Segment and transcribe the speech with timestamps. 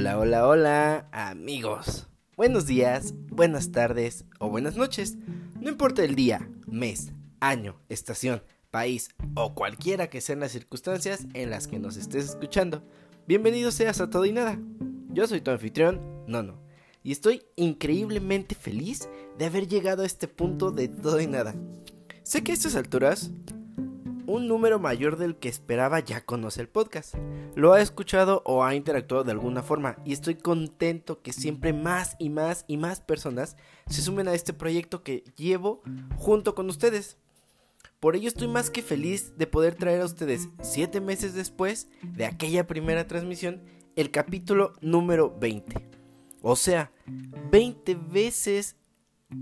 [0.00, 2.08] Hola, hola, hola, amigos.
[2.34, 5.18] Buenos días, buenas tardes o buenas noches.
[5.60, 11.50] No importa el día, mes, año, estación, país o cualquiera que sean las circunstancias en
[11.50, 12.82] las que nos estés escuchando.
[13.26, 14.58] Bienvenido seas a Todo y Nada.
[15.10, 16.62] Yo soy tu anfitrión, Nono,
[17.02, 21.54] y estoy increíblemente feliz de haber llegado a este punto de Todo y Nada.
[22.22, 23.32] Sé que a estas alturas
[24.30, 27.16] un número mayor del que esperaba ya conoce el podcast.
[27.56, 32.14] Lo ha escuchado o ha interactuado de alguna forma y estoy contento que siempre más
[32.20, 33.56] y más y más personas
[33.88, 35.82] se sumen a este proyecto que llevo
[36.16, 37.16] junto con ustedes.
[37.98, 42.24] Por ello estoy más que feliz de poder traer a ustedes siete meses después de
[42.24, 43.62] aquella primera transmisión
[43.96, 45.74] el capítulo número 20.
[46.40, 46.92] O sea,
[47.50, 48.76] 20 veces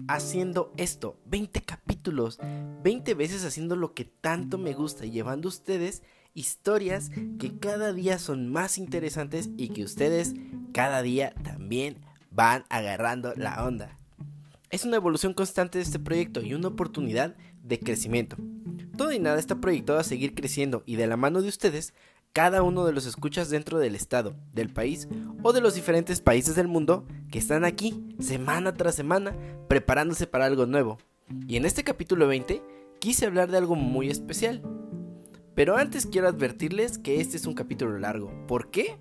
[0.06, 2.38] haciendo esto, 20 capítulos,
[2.83, 6.02] 20 veces haciendo lo que tanto me gusta llevando a ustedes
[6.34, 10.34] historias que cada día son más interesantes y que ustedes
[10.72, 11.98] cada día también
[12.30, 13.98] van agarrando la onda.
[14.70, 18.36] Es una evolución constante de este proyecto y una oportunidad de crecimiento.
[18.97, 21.95] Todo y nada está proyectado a seguir creciendo y de la mano de ustedes
[22.33, 25.09] cada uno de los escuchas dentro del estado, del país
[25.43, 29.37] o de los diferentes países del mundo que están aquí semana tras semana
[29.69, 30.98] preparándose para algo nuevo.
[31.47, 32.62] Y en este capítulo 20
[33.01, 34.62] quise hablar de algo muy especial.
[35.55, 38.31] Pero antes quiero advertirles que este es un capítulo largo.
[38.47, 38.97] ¿Por qué?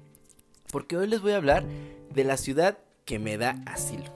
[0.72, 1.66] Porque hoy les voy a hablar
[2.14, 4.12] de la ciudad que me da asilo.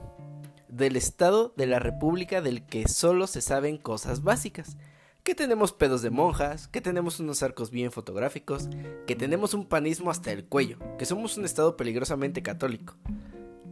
[0.68, 4.78] Del estado de la república del que solo se saben cosas básicas
[5.24, 8.70] que tenemos pedos de monjas, que tenemos unos arcos bien fotográficos,
[9.06, 12.96] que tenemos un panismo hasta el cuello, que somos un estado peligrosamente católico,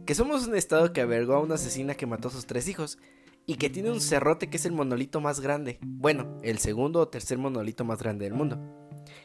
[0.06, 2.98] que somos un estado que avergó a una asesina que mató a sus tres hijos,
[3.46, 7.08] y que tiene un cerrote que es el monolito más grande, bueno, el segundo o
[7.08, 8.60] tercer monolito más grande del mundo.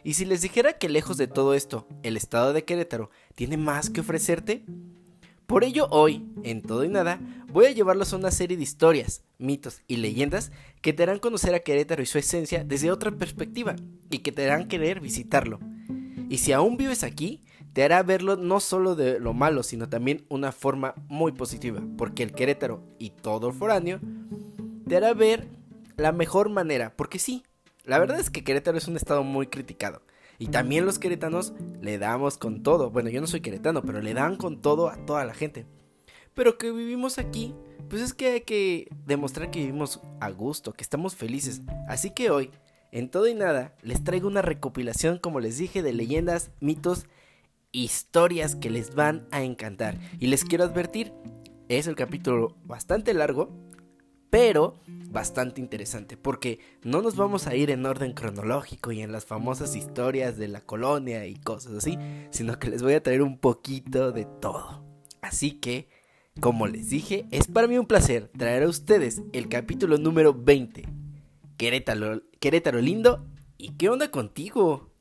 [0.04, 3.92] Y si les dijera que lejos de todo esto, el estado de Querétaro tiene más
[3.92, 4.66] que ofrecerte,
[5.46, 7.20] por ello hoy, en todo y nada,
[7.56, 10.52] voy a llevarlos a una serie de historias, mitos y leyendas
[10.82, 13.78] que te harán conocer a Querétaro y su esencia desde otra perspectiva
[14.10, 15.62] y que te harán querer visitarlo.
[16.28, 20.26] Y si aún vives aquí, te hará verlo no solo de lo malo, sino también
[20.28, 24.02] una forma muy positiva, porque el Querétaro y todo el foráneo
[24.86, 25.48] te hará ver
[25.96, 27.46] la mejor manera, porque sí,
[27.86, 30.02] la verdad es que Querétaro es un estado muy criticado
[30.40, 32.90] y también los queretanos le damos con todo.
[32.90, 35.66] Bueno, yo no soy queretano, pero le dan con todo a toda la gente.
[36.36, 37.56] Pero que vivimos aquí,
[37.90, 41.62] pues es que hay que demostrar que vivimos a gusto, que estamos felices.
[41.88, 42.52] Así que hoy,
[42.92, 47.08] en todo y nada, les traigo una recopilación, como les dije, de leyendas, mitos,
[47.72, 49.98] historias que les van a encantar.
[50.20, 51.14] Y les quiero advertir,
[51.68, 53.50] es el capítulo bastante largo,
[54.30, 54.76] pero
[55.10, 59.78] bastante interesante porque no nos vamos a ir en orden cronológico y en las famosas
[59.78, 61.98] historias de la colonia y cosas así,
[62.32, 64.84] sino que les voy a traer un poquito de todo.
[65.22, 65.88] Así que,
[66.40, 70.84] como les dije, es para mí un placer traer a ustedes el capítulo número 20.
[71.58, 73.26] Querétaro, Querétaro lindo,
[73.58, 74.92] ¿y qué onda contigo?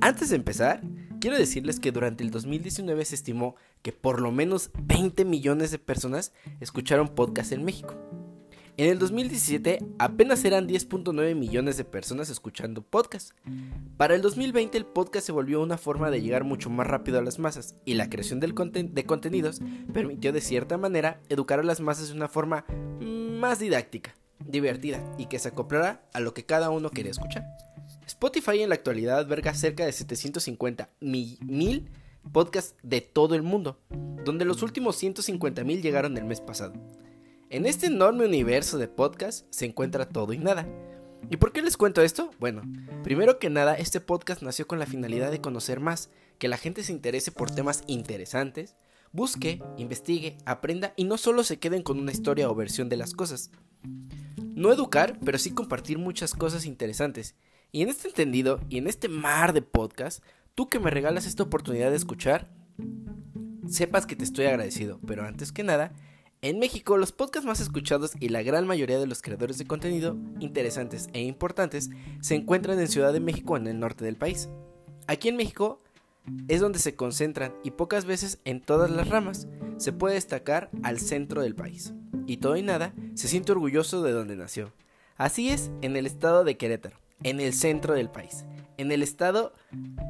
[0.00, 0.82] Antes de empezar,
[1.20, 5.78] quiero decirles que durante el 2019 se estimó que por lo menos 20 millones de
[5.78, 7.94] personas escucharon podcast en México.
[8.76, 13.30] En el 2017 apenas eran 10.9 millones de personas escuchando podcast.
[13.96, 17.22] Para el 2020 el podcast se volvió una forma de llegar mucho más rápido a
[17.22, 19.60] las masas y la creación del de contenidos
[19.92, 22.64] permitió de cierta manera educar a las masas de una forma
[23.00, 27.44] más didáctica, divertida y que se acoplara a lo que cada uno quería escuchar.
[28.06, 31.90] Spotify en la actualidad alberga cerca de 750 mil
[32.32, 33.78] podcasts de todo el mundo,
[34.24, 36.72] donde los últimos 150 mil llegaron el mes pasado.
[37.54, 40.66] En este enorme universo de podcasts se encuentra todo y nada.
[41.30, 42.32] ¿Y por qué les cuento esto?
[42.40, 42.62] Bueno,
[43.04, 46.10] primero que nada, este podcast nació con la finalidad de conocer más,
[46.40, 48.74] que la gente se interese por temas interesantes,
[49.12, 53.14] busque, investigue, aprenda y no solo se queden con una historia o versión de las
[53.14, 53.52] cosas.
[54.36, 57.36] No educar, pero sí compartir muchas cosas interesantes
[57.70, 60.24] y en este entendido y en este mar de podcast,
[60.56, 62.50] tú que me regalas esta oportunidad de escuchar,
[63.68, 64.98] sepas que te estoy agradecido.
[65.06, 65.92] Pero antes que nada,
[66.44, 70.14] en México los podcasts más escuchados y la gran mayoría de los creadores de contenido
[70.40, 71.88] interesantes e importantes
[72.20, 74.50] se encuentran en Ciudad de México en el norte del país.
[75.06, 75.80] Aquí en México
[76.48, 79.48] es donde se concentran y pocas veces en todas las ramas
[79.78, 81.94] se puede destacar al centro del país.
[82.26, 84.70] Y todo y nada se siente orgulloso de donde nació.
[85.16, 88.44] Así es en el estado de Querétaro en el centro del país,
[88.76, 89.54] en el estado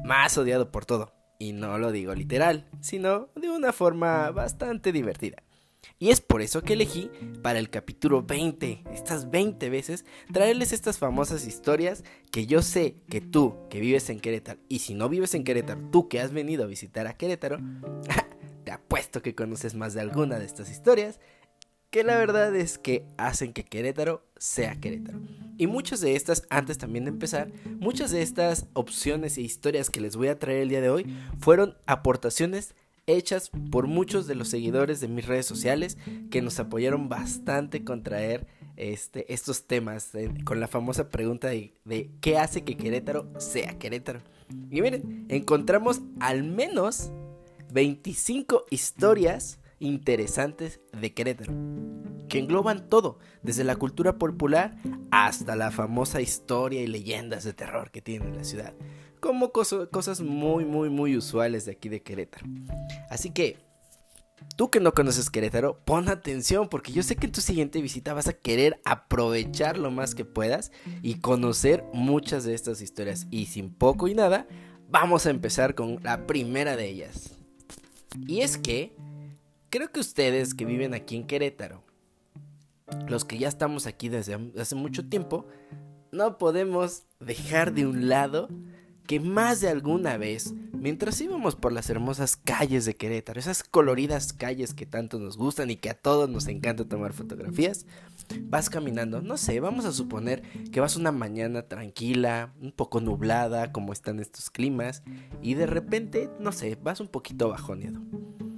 [0.03, 1.13] más odiado por todo.
[1.39, 5.44] Y no lo digo literal, sino de una forma bastante divertida.
[5.97, 7.09] Y es por eso que elegí
[7.41, 10.03] para el capítulo 20, estas 20 veces,
[10.33, 14.93] traerles estas famosas historias que yo sé que tú que vives en Querétaro, y si
[14.93, 17.59] no vives en Querétaro, tú que has venido a visitar a Querétaro,
[18.65, 21.21] te apuesto que conoces más de alguna de estas historias,
[21.91, 25.21] que la verdad es que hacen que Querétaro sea Querétaro.
[25.57, 30.01] Y muchas de estas, antes también de empezar, muchas de estas opciones e historias que
[30.01, 31.05] les voy a traer el día de hoy
[31.39, 32.75] fueron aportaciones
[33.07, 35.97] hechas por muchos de los seguidores de mis redes sociales
[36.31, 38.47] que nos apoyaron bastante con traer
[38.77, 40.11] este, estos temas
[40.43, 44.21] con la famosa pregunta de, de qué hace que Querétaro sea Querétaro.
[44.69, 47.11] Y miren, encontramos al menos
[47.71, 51.53] 25 historias interesantes de Querétaro,
[52.29, 54.77] que engloban todo, desde la cultura popular
[55.11, 58.73] hasta la famosa historia y leyendas de terror que tiene la ciudad
[59.25, 62.45] como cosas muy, muy, muy usuales de aquí de Querétaro.
[63.09, 63.57] Así que,
[64.55, 68.13] tú que no conoces Querétaro, pon atención porque yo sé que en tu siguiente visita
[68.13, 70.71] vas a querer aprovechar lo más que puedas
[71.01, 73.25] y conocer muchas de estas historias.
[73.31, 74.47] Y sin poco y nada,
[74.89, 77.31] vamos a empezar con la primera de ellas.
[78.27, 78.95] Y es que,
[79.75, 81.83] creo que ustedes que viven aquí en Querétaro,
[83.09, 85.47] los que ya estamos aquí desde hace mucho tiempo,
[86.13, 88.47] no podemos dejar de un lado
[89.05, 94.31] que más de alguna vez, mientras íbamos por las hermosas calles de Querétaro, esas coloridas
[94.31, 97.85] calles que tanto nos gustan y que a todos nos encanta tomar fotografías,
[98.43, 103.73] vas caminando, no sé, vamos a suponer que vas una mañana tranquila, un poco nublada,
[103.73, 105.03] como están estos climas,
[105.41, 107.99] y de repente, no sé, vas un poquito bajoneado.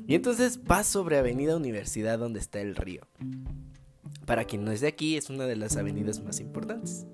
[0.08, 3.02] Y entonces vas sobre Avenida Universidad donde está el río.
[4.26, 7.06] Para quien no es de aquí, es una de las avenidas más importantes.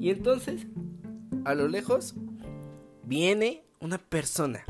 [0.00, 0.66] Y entonces,
[1.44, 2.14] a lo lejos,
[3.04, 4.64] viene una persona,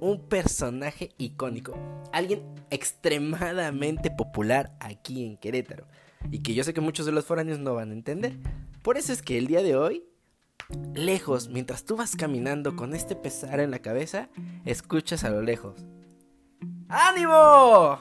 [0.00, 1.78] un personaje icónico,
[2.12, 5.86] alguien extremadamente popular aquí en Querétaro
[6.30, 8.38] y que yo sé que muchos de los foráneos no van a entender.
[8.82, 10.04] Por eso es que el día de hoy,
[10.94, 14.30] lejos, mientras tú vas caminando con este pesar en la cabeza,
[14.64, 15.84] escuchas a lo lejos.
[16.94, 17.98] ¡Ánimo!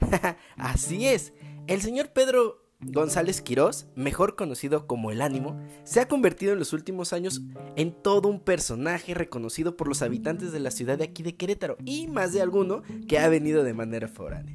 [0.56, 1.34] Así es,
[1.66, 6.72] el señor Pedro González Quirós, mejor conocido como el Ánimo, se ha convertido en los
[6.72, 7.42] últimos años
[7.76, 11.76] en todo un personaje reconocido por los habitantes de la ciudad de aquí de Querétaro
[11.84, 14.54] y más de alguno que ha venido de manera foránea.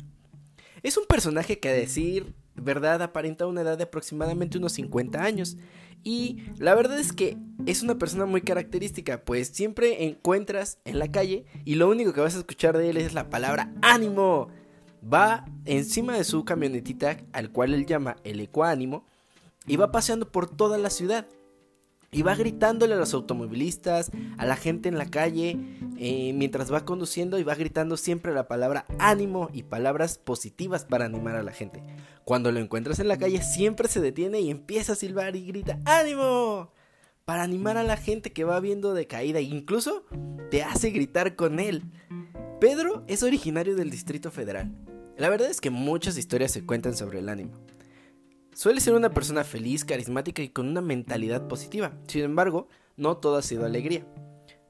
[0.81, 5.57] Es un personaje que a decir verdad aparenta una edad de aproximadamente unos 50 años
[6.03, 11.11] y la verdad es que es una persona muy característica, pues siempre encuentras en la
[11.11, 14.49] calle y lo único que vas a escuchar de él es la palabra ánimo
[15.11, 19.05] va encima de su camionetita, al cual él llama el ecuánimo,
[19.65, 21.27] y va paseando por toda la ciudad.
[22.13, 25.57] Y va gritándole a los automovilistas, a la gente en la calle,
[25.97, 31.05] eh, mientras va conduciendo y va gritando siempre la palabra ánimo y palabras positivas para
[31.05, 31.83] animar a la gente.
[32.23, 35.79] Cuando lo encuentras en la calle siempre se detiene y empieza a silbar y grita
[35.85, 36.71] ánimo
[37.25, 40.05] para animar a la gente que va viendo de caída e incluso
[40.51, 41.83] te hace gritar con él.
[42.59, 44.71] Pedro es originario del Distrito Federal
[45.17, 47.51] la verdad es que muchas historias se cuentan sobre el ánimo.
[48.53, 51.93] Suele ser una persona feliz, carismática y con una mentalidad positiva.
[52.07, 52.67] Sin embargo,
[52.97, 54.05] no todo ha sido alegría.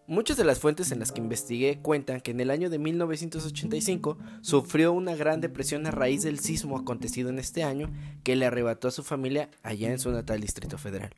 [0.06, 4.18] Muchas de las fuentes en las que investigué cuentan que en el año de 1985
[4.42, 7.92] sufrió una gran depresión a raíz del sismo acontecido en este año
[8.24, 11.16] que le arrebató a su familia allá en su natal Distrito Federal.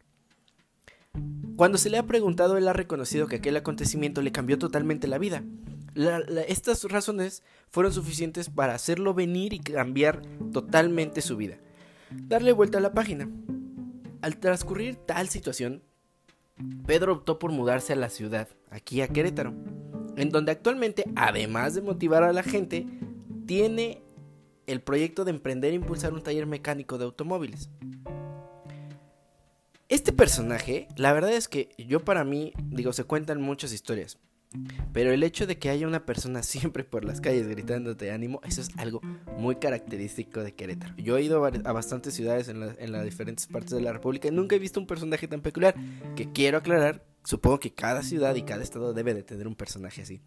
[1.56, 5.18] Cuando se le ha preguntado, él ha reconocido que aquel acontecimiento le cambió totalmente la
[5.18, 5.44] vida
[6.48, 11.58] estas razones fueron suficientes para hacerlo venir y cambiar totalmente su vida.
[12.12, 13.30] Darle vuelta a la página.
[14.22, 15.84] Al transcurrir tal situación,
[16.86, 19.54] Pedro optó por mudarse a la ciudad, aquí a Querétaro,
[20.16, 22.88] en donde actualmente, además de motivar a la gente,
[23.46, 24.02] tiene
[24.68, 27.70] el proyecto de emprender e impulsar un taller mecánico de automóviles.
[29.90, 34.18] Este personaje, la verdad es que yo para mí, digo, se cuentan muchas historias,
[34.94, 38.62] pero el hecho de que haya una persona siempre por las calles gritándote ánimo, eso
[38.62, 39.02] es algo
[39.38, 40.96] muy característico de Querétaro.
[40.98, 44.56] Yo he ido a bastantes ciudades en, las diferentes partes de la República y nunca
[44.56, 45.76] he visto un personaje tan peculiar.
[46.16, 50.02] Que quiero aclarar, supongo que cada ciudad y cada estado debe de tener un personaje
[50.02, 50.22] así.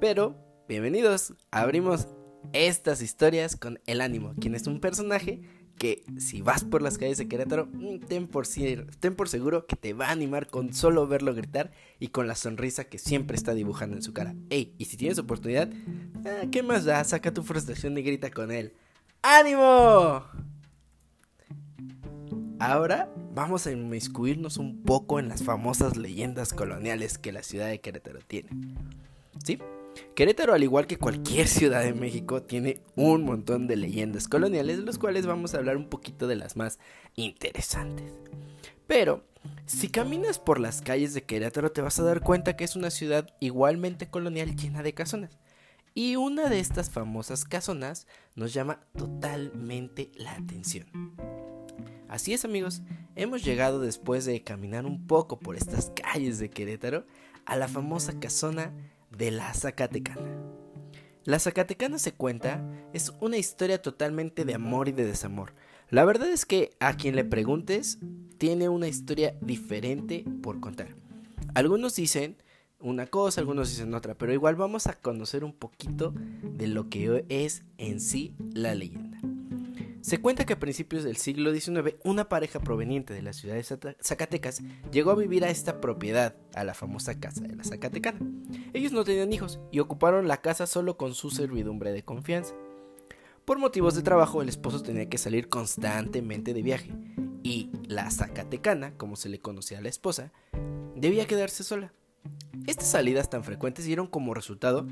[0.00, 0.36] Pero,
[0.68, 2.08] bienvenidos, abrimos
[2.52, 5.40] estas historias con el ánimo, quien es un personaje
[5.78, 9.76] que si vas por las calles de Querétaro, mm, ten por, ten por seguro que
[9.76, 13.54] te va a animar con solo verlo gritar y con la sonrisa que siempre está
[13.54, 14.34] dibujando en su cara.
[14.50, 15.70] Ey, y si tienes oportunidad,
[16.24, 17.02] ah, ¿qué más da?
[17.04, 18.74] Saca tu frustración y grita con él.
[19.22, 20.24] ¡Ánimo!
[22.58, 27.80] Ahora vamos a inmiscuirnos un poco en las famosas leyendas coloniales que la ciudad de
[27.80, 28.48] Querétaro tiene.
[29.44, 29.58] ¿Sí?
[30.14, 34.84] Querétaro, al igual que cualquier ciudad de México, tiene un montón de leyendas coloniales, de
[34.84, 36.78] los cuales vamos a hablar un poquito de las más
[37.14, 38.14] interesantes.
[38.86, 39.24] Pero,
[39.66, 42.90] si caminas por las calles de Querétaro, te vas a dar cuenta que es una
[42.90, 45.38] ciudad igualmente colonial llena de casonas.
[45.94, 50.86] Y una de estas famosas casonas nos llama totalmente la atención.
[52.08, 52.82] Así es amigos,
[53.16, 57.06] hemos llegado después de caminar un poco por estas calles de Querétaro
[57.46, 58.72] a la famosa casona
[59.16, 60.36] de la Zacatecana.
[61.24, 65.54] La Zacatecana se cuenta es una historia totalmente de amor y de desamor.
[65.90, 67.98] La verdad es que a quien le preguntes
[68.38, 70.94] tiene una historia diferente por contar.
[71.54, 72.36] Algunos dicen
[72.78, 77.24] una cosa, algunos dicen otra, pero igual vamos a conocer un poquito de lo que
[77.28, 79.18] es en sí la leyenda.
[80.06, 83.96] Se cuenta que a principios del siglo XIX una pareja proveniente de la ciudad de
[84.00, 88.20] Zacatecas llegó a vivir a esta propiedad, a la famosa casa de la Zacatecana.
[88.72, 92.54] Ellos no tenían hijos y ocuparon la casa solo con su servidumbre de confianza.
[93.44, 96.92] Por motivos de trabajo el esposo tenía que salir constantemente de viaje
[97.42, 100.30] y la Zacatecana, como se le conocía a la esposa,
[100.94, 101.92] debía quedarse sola.
[102.68, 104.86] Estas salidas tan frecuentes dieron como resultado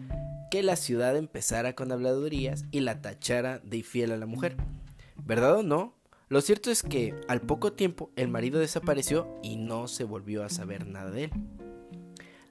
[0.50, 4.56] que la ciudad empezara con habladurías y la tachara de infiel a la mujer
[5.24, 5.94] ¿Verdad o no?
[6.28, 10.50] Lo cierto es que al poco tiempo el marido desapareció y no se volvió a
[10.50, 11.30] saber nada de él.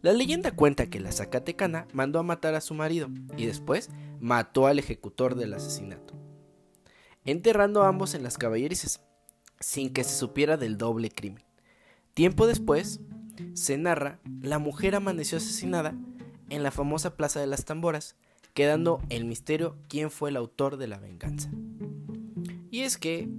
[0.01, 3.89] La leyenda cuenta que la Zacatecana mandó a matar a su marido y después
[4.19, 6.13] mató al ejecutor del asesinato,
[7.25, 9.01] enterrando a ambos en las caballerices,
[9.59, 11.43] sin que se supiera del doble crimen.
[12.13, 12.99] Tiempo después,
[13.53, 15.95] se narra, la mujer amaneció asesinada
[16.49, 18.15] en la famosa Plaza de las Tamboras,
[18.53, 21.49] quedando el misterio quién fue el autor de la venganza.
[22.73, 23.29] Y es que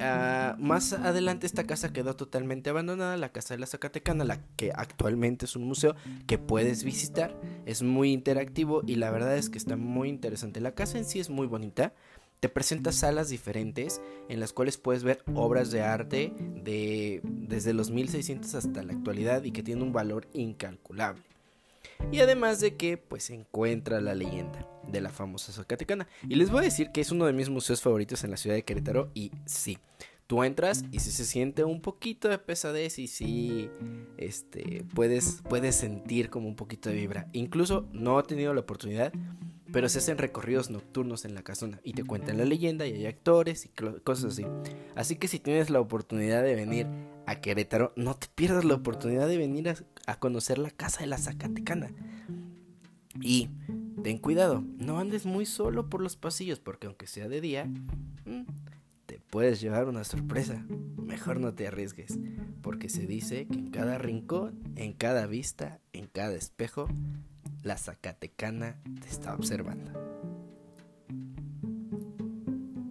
[0.00, 4.72] ah, más adelante esta casa quedó totalmente abandonada, la casa de la Zacatecana, la que
[4.74, 5.94] actualmente es un museo
[6.26, 7.40] que puedes visitar.
[7.64, 10.60] Es muy interactivo y la verdad es que está muy interesante.
[10.60, 11.94] La casa en sí es muy bonita.
[12.40, 17.92] Te presenta salas diferentes en las cuales puedes ver obras de arte de, desde los
[17.92, 21.22] 1600 hasta la actualidad y que tiene un valor incalculable.
[22.10, 26.06] Y además de que pues se encuentra la leyenda de la famosa Zacatecana.
[26.28, 28.56] Y les voy a decir que es uno de mis museos favoritos en la ciudad
[28.56, 29.78] de Querétaro y sí,
[30.26, 33.70] tú entras y si se siente un poquito de pesadez y sí
[34.16, 37.28] este puedes puedes sentir como un poquito de vibra.
[37.32, 39.12] Incluso no he tenido la oportunidad,
[39.72, 43.06] pero se hacen recorridos nocturnos en la casona y te cuentan la leyenda y hay
[43.06, 44.46] actores y cosas así.
[44.94, 46.86] Así que si tienes la oportunidad de venir
[47.26, 49.74] a Querétaro, no te pierdas la oportunidad de venir a,
[50.06, 51.90] a conocer la casa de la Zacatecana.
[53.20, 53.50] Y
[54.02, 58.42] ten cuidado, no andes muy solo por los pasillos porque aunque sea de día, mm,
[59.06, 60.64] te puedes llevar una sorpresa.
[60.96, 62.18] Mejor no te arriesgues,
[62.62, 66.88] porque se dice que en cada rincón, en cada vista, en cada espejo,
[67.62, 69.92] la Zacatecana te está observando.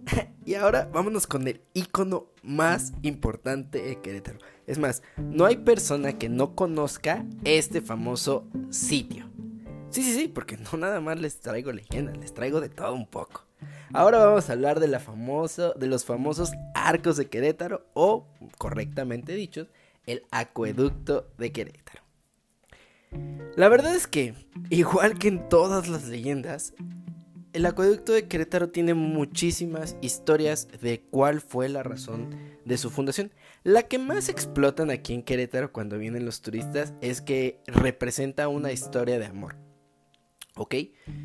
[0.46, 4.38] y ahora vámonos con el icono más importante de Querétaro.
[4.66, 9.31] Es más, no hay persona que no conozca este famoso sitio.
[9.92, 13.06] Sí, sí, sí, porque no nada más les traigo leyendas, les traigo de todo un
[13.06, 13.44] poco.
[13.92, 19.34] Ahora vamos a hablar de, la famoso, de los famosos arcos de Querétaro o, correctamente
[19.34, 19.68] dichos,
[20.06, 22.02] el acueducto de Querétaro.
[23.54, 24.34] La verdad es que,
[24.70, 26.72] igual que en todas las leyendas,
[27.52, 32.34] el acueducto de Querétaro tiene muchísimas historias de cuál fue la razón
[32.64, 33.30] de su fundación.
[33.62, 38.72] La que más explotan aquí en Querétaro cuando vienen los turistas es que representa una
[38.72, 39.56] historia de amor.
[40.56, 40.74] ¿Ok?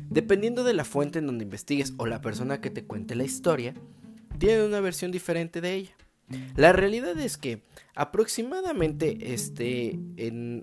[0.08, 3.74] Dependiendo de la fuente en donde investigues o la persona que te cuente la historia,
[4.38, 5.96] tiene una versión diferente de ella.
[6.56, 7.62] La realidad es que
[7.94, 9.98] aproximadamente este,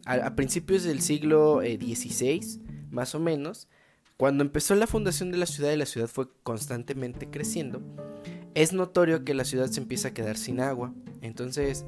[0.05, 2.41] a, principios del siglo XVI, eh,
[2.91, 3.67] más o menos,
[4.17, 7.81] cuando empezó la fundación de la ciudad y la ciudad fue constantemente creciendo,
[8.53, 10.93] es notorio que la ciudad se empieza a quedar sin agua.
[11.21, 11.85] Entonces,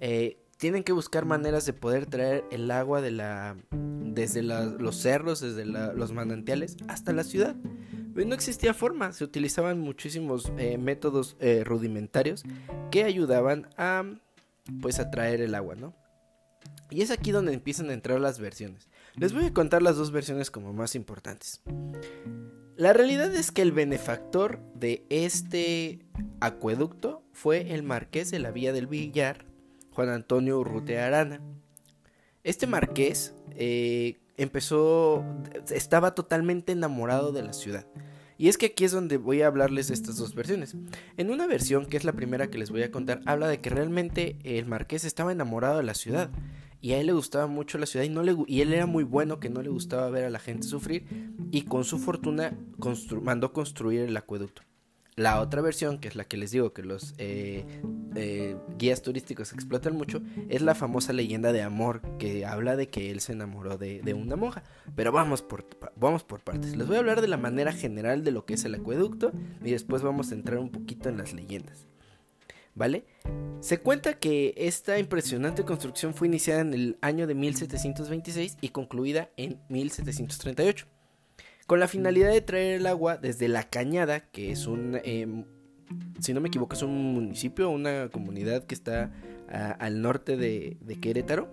[0.00, 5.40] eh, tienen que buscar maneras de poder traer el agua de la desde los cerros,
[5.40, 7.54] desde los manantiales hasta la ciudad.
[8.14, 12.44] No existía forma, se utilizaban muchísimos eh, métodos eh, rudimentarios
[12.90, 14.04] que ayudaban a
[14.80, 15.94] pues a traer el agua, ¿no?
[16.90, 18.88] Y es aquí donde empiezan a entrar las versiones.
[19.16, 21.62] Les voy a contar las dos versiones como más importantes.
[22.76, 26.00] La realidad es que el benefactor de este
[26.40, 29.45] acueducto fue el marqués de la Villa del Villar,
[29.96, 31.40] Juan Antonio Urrutia Arana.
[32.44, 35.24] Este marqués eh, empezó,
[35.70, 37.86] estaba totalmente enamorado de la ciudad.
[38.36, 40.76] Y es que aquí es donde voy a hablarles de estas dos versiones.
[41.16, 43.70] En una versión, que es la primera que les voy a contar, habla de que
[43.70, 46.28] realmente el marqués estaba enamorado de la ciudad.
[46.82, 49.02] Y a él le gustaba mucho la ciudad y, no le, y él era muy
[49.02, 51.06] bueno que no le gustaba ver a la gente sufrir.
[51.50, 52.54] y con su fortuna
[53.22, 54.60] mandó construir el acueducto.
[55.18, 57.64] La otra versión, que es la que les digo que los eh,
[58.16, 60.20] eh, guías turísticos explotan mucho,
[60.50, 64.36] es la famosa leyenda de amor que habla de que él se enamoró de, una
[64.36, 64.62] monja.
[64.94, 65.64] Pero vamos por,
[65.96, 66.76] vamos por partes.
[66.76, 69.32] Les voy a hablar de la manera general de lo que es el acueducto
[69.64, 71.86] y después vamos a entrar un poquito en las leyendas.
[72.74, 73.06] ¿Vale?
[73.60, 79.30] Se cuenta que esta impresionante construcción fue iniciada en el año de 1726 y concluida
[79.38, 80.86] en 1738
[81.66, 85.44] con la finalidad de traer el agua desde La Cañada, que es un, em,
[86.20, 89.12] si no me equivoco, es un municipio, una comunidad que está
[89.48, 91.48] al norte de, Querétaro.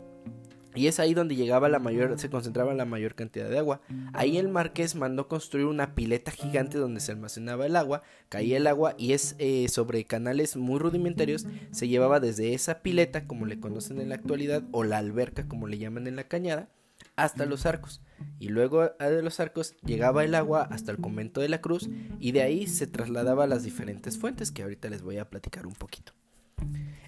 [0.76, 3.82] Y es ahí donde llegaba la mayor, se concentraba la mayor cantidad de agua.
[4.12, 8.66] Ahí el marqués mandó construir una pileta gigante donde se almacenaba el agua, caía el
[8.66, 13.60] agua y es eh, sobre canales muy rudimentarios, se llevaba desde esa pileta, como le
[13.60, 16.70] conocen en la actualidad, o la alberca, como le llaman en la cañada,
[17.16, 18.02] hasta los arcos
[18.40, 21.90] y luego de los arcos llegaba el agua hasta el convento de la Cruz
[22.20, 25.68] y de ahí se trasladaba a las diferentes fuentes que ahorita les voy a platicar
[25.68, 26.14] un poquito.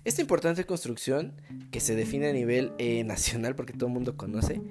[0.03, 1.33] Esta importante construcción,
[1.71, 4.61] que se define a nivel eh, nacional porque todo el mundo conoce,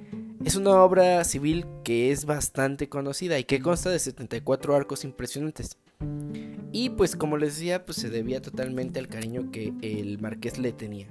[0.45, 5.77] es una obra civil que es bastante conocida y que consta de 74 arcos impresionantes.
[6.71, 10.73] Y pues como les decía, pues se debía totalmente al cariño que el marqués le
[10.73, 11.09] tenía.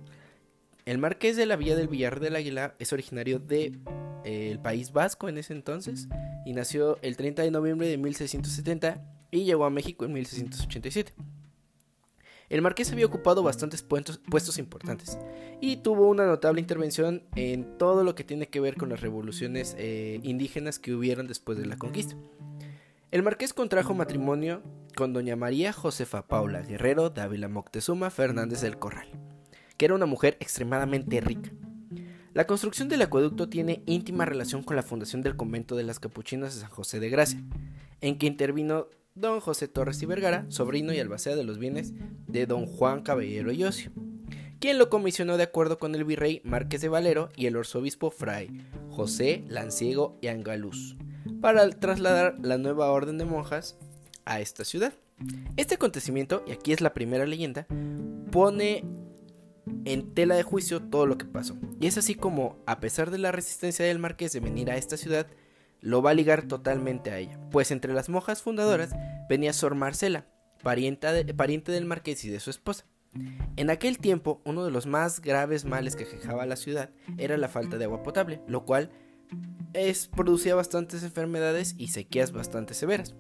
[0.86, 3.80] El marqués de la Villa del Villar del Águila es originario de
[4.26, 6.08] el País Vasco en ese entonces
[6.46, 11.14] y nació el 30 de noviembre de 1670 y llegó a México en 1687.
[12.50, 15.18] El marqués había ocupado bastantes puestos, importantes
[15.62, 19.76] y tuvo una notable intervención en todo lo que tiene que ver con las revoluciones
[19.80, 22.16] eh, indígenas que hubieron después de la conquista.
[23.12, 24.62] El marqués contrajo matrimonio
[24.96, 29.08] con doña María Josefa Paula Guerrero Dávila Moctezuma Fernández del Corral,
[29.78, 31.52] que era una mujer extremadamente rica.
[32.34, 36.56] La construcción del acueducto tiene íntima relación con la fundación del convento de las capuchinas
[36.56, 37.44] de San José de Gracia,
[38.02, 41.94] en que intervino don José Torres y Vergara, sobrino y albacea de los bienes
[42.28, 43.92] de don Juan Caballero y Ocio,
[44.60, 48.66] quien lo comisionó de acuerdo con el virrey Márquez de Valero y el arzobispo Fray
[48.90, 50.96] José Lanciego y Angaluz,
[51.42, 53.78] para trasladar la nueva orden de monjas
[54.26, 54.94] a esta ciudad.
[55.58, 57.68] Este acontecimiento, y aquí es la primera leyenda,
[58.32, 58.84] pone
[59.86, 61.56] en tela de juicio todo lo que pasó.
[61.80, 64.98] Y es así como, a pesar de la resistencia del marqués de venir a esta
[64.98, 65.28] ciudad,
[65.82, 68.92] lo va a ligar totalmente a ella, pues entre las monjas fundadoras
[69.30, 70.28] venía Sor Marcela,
[70.64, 72.86] pariente, del marqués y de su esposa.
[73.58, 77.50] En aquel tiempo, uno de los más graves males que quejaba la ciudad era la
[77.50, 78.92] falta de agua potable, lo cual
[79.74, 83.16] es, producía bastantes enfermedades y sequías bastante severas.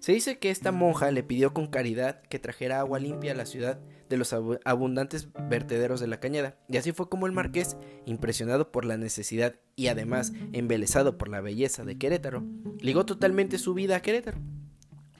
[0.00, 3.46] Se dice que esta monja le pidió con caridad que trajera agua limpia a la
[3.46, 8.72] ciudad de los abundantes vertederos de la cañada, y así fue como el marqués, impresionado
[8.72, 12.44] por la necesidad y además embelesado por la belleza de Querétaro,
[12.80, 14.38] ligó totalmente su vida a Querétaro.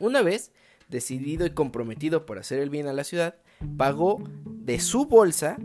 [0.00, 0.52] Una vez,
[0.88, 3.36] decidido y comprometido por hacer el bien a la ciudad,
[3.76, 5.58] pagó de su bolsa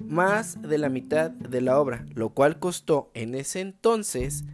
[0.00, 4.44] más de la mitad de la obra, lo cual costó en ese entonces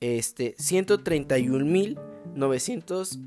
[0.00, 3.18] este 131.900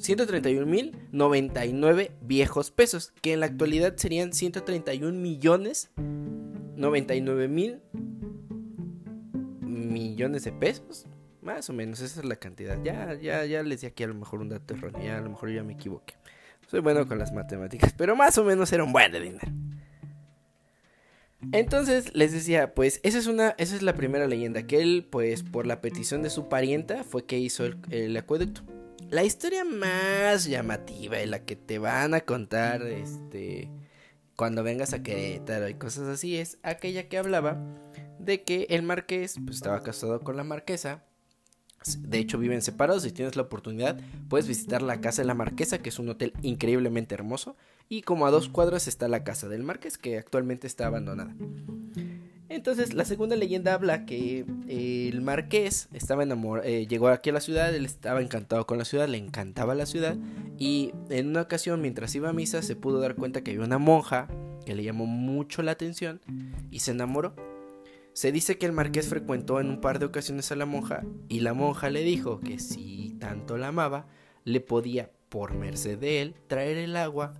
[0.00, 5.90] 131.099 viejos pesos, que en la actualidad serían 131 millones
[6.80, 7.80] 99 mil
[9.60, 11.06] millones de pesos.
[11.42, 12.82] Más o menos, esa es la cantidad.
[12.82, 15.30] Ya, ya, ya les di aquí a lo mejor un dato erróneo, ya a lo
[15.30, 16.14] mejor ya me equivoqué.
[16.66, 19.40] Soy bueno con las matemáticas, pero más o menos era un buen dinero.
[21.52, 25.42] Entonces les decía, pues esa es una, esa es la primera leyenda, que él, pues
[25.42, 28.62] por la petición de su parienta, fue que hizo el acueducto.
[29.10, 33.68] La historia más llamativa y la que te van a contar este
[34.36, 37.58] cuando vengas a Querétaro y cosas así es aquella que hablaba
[38.20, 41.02] de que el marqués pues, estaba casado con la marquesa.
[41.98, 43.02] De hecho viven separados.
[43.02, 46.32] Si tienes la oportunidad puedes visitar la casa de la marquesa que es un hotel
[46.42, 47.56] increíblemente hermoso.
[47.88, 51.34] Y como a dos cuadras está la casa del marqués que actualmente está abandonada.
[52.50, 57.32] Entonces, la segunda leyenda habla que eh, el marqués estaba enamorado, eh, llegó aquí a
[57.32, 60.16] la ciudad, él estaba encantado con la ciudad, le encantaba la ciudad,
[60.58, 63.78] y en una ocasión, mientras iba a misa, se pudo dar cuenta que había una
[63.78, 64.26] monja
[64.66, 66.20] que le llamó mucho la atención
[66.72, 67.36] y se enamoró.
[68.14, 71.40] Se dice que el marqués frecuentó en un par de ocasiones a la monja y
[71.40, 74.08] la monja le dijo que si tanto la amaba,
[74.44, 77.32] le podía, por merced de él, traer el agua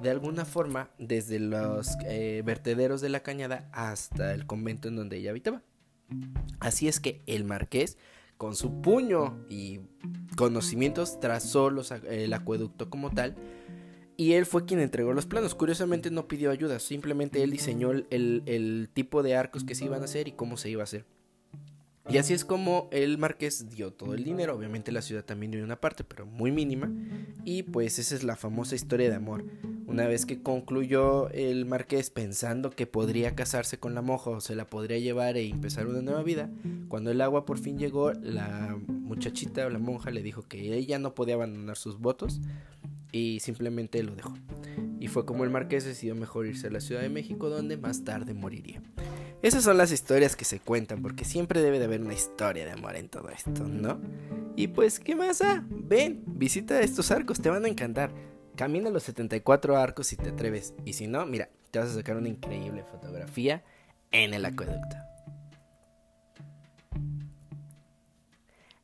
[0.00, 5.18] de alguna forma desde los eh, vertederos de la cañada hasta el convento en donde
[5.18, 5.62] ella habitaba.
[6.60, 7.98] Así es que el marqués,
[8.36, 9.80] con su puño y
[10.36, 11.70] conocimientos, trazó
[12.08, 13.36] el acueducto como tal.
[14.16, 15.54] Y él fue quien entregó los planos.
[15.54, 20.02] Curiosamente no pidió ayuda, simplemente él diseñó el, el tipo de arcos que se iban
[20.02, 21.04] a hacer y cómo se iba a hacer.
[22.10, 25.62] Y así es como el marqués dio todo el dinero, obviamente la ciudad también dio
[25.62, 26.90] una parte, pero muy mínima,
[27.44, 29.44] y pues esa es la famosa historia de amor.
[29.86, 34.54] Una vez que concluyó el marqués pensando que podría casarse con la monja o se
[34.54, 36.50] la podría llevar e empezar una nueva vida,
[36.88, 40.98] cuando el agua por fin llegó, la muchachita o la monja le dijo que ella
[40.98, 42.40] no podía abandonar sus votos
[43.12, 44.34] y simplemente lo dejó.
[44.98, 48.04] Y fue como el marqués decidió mejor irse a la Ciudad de México donde más
[48.04, 48.82] tarde moriría.
[49.40, 52.72] Esas son las historias que se cuentan, porque siempre debe de haber una historia de
[52.72, 54.00] amor en todo esto, ¿no?
[54.56, 55.40] Y pues, ¿qué más?
[55.42, 58.10] Ah, ven, visita estos arcos, te van a encantar.
[58.56, 60.74] Camina los 74 arcos si te atreves.
[60.84, 63.62] Y si no, mira, te vas a sacar una increíble fotografía
[64.10, 64.96] en el acueducto.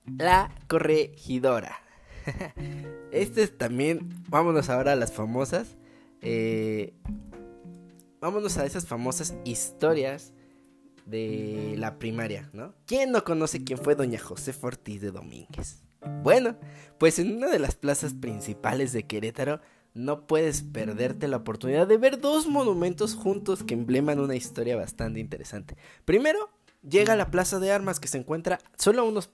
[0.06, 1.80] La corregidora.
[3.10, 5.76] este es también, vámonos ahora a las famosas.
[6.20, 6.94] Eh,
[8.20, 10.32] vámonos a esas famosas historias
[11.06, 12.74] de la primaria, ¿no?
[12.86, 15.82] ¿Quién no conoce quién fue doña José Ortiz de Domínguez?
[16.22, 16.56] Bueno,
[16.98, 19.60] pues en una de las plazas principales de Querétaro
[19.94, 25.20] no puedes perderte la oportunidad de ver dos monumentos juntos que embleman una historia bastante
[25.20, 25.76] interesante.
[26.04, 26.50] Primero,
[26.82, 29.30] llega a la Plaza de Armas que se encuentra solo a unos,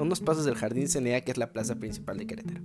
[0.00, 2.60] unos pasos del Jardín Cenea, que es la plaza principal de Querétaro.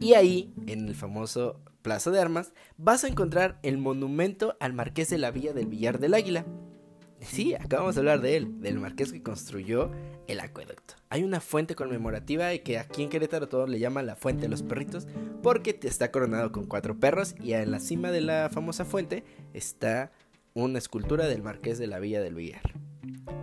[0.00, 5.08] Y ahí, en el famoso Plaza de Armas, vas a encontrar el monumento al Marqués
[5.10, 6.44] de la Villa del Villar del Águila,
[7.26, 9.90] Sí, acabamos de hablar de él, del marqués que construyó
[10.26, 10.94] el acueducto.
[11.08, 14.62] Hay una fuente conmemorativa que aquí en Querétaro todos le llaman la fuente de los
[14.62, 15.06] perritos
[15.42, 20.12] porque está coronado con cuatro perros y en la cima de la famosa fuente está
[20.54, 22.62] una escultura del marqués de la Villa del Villar.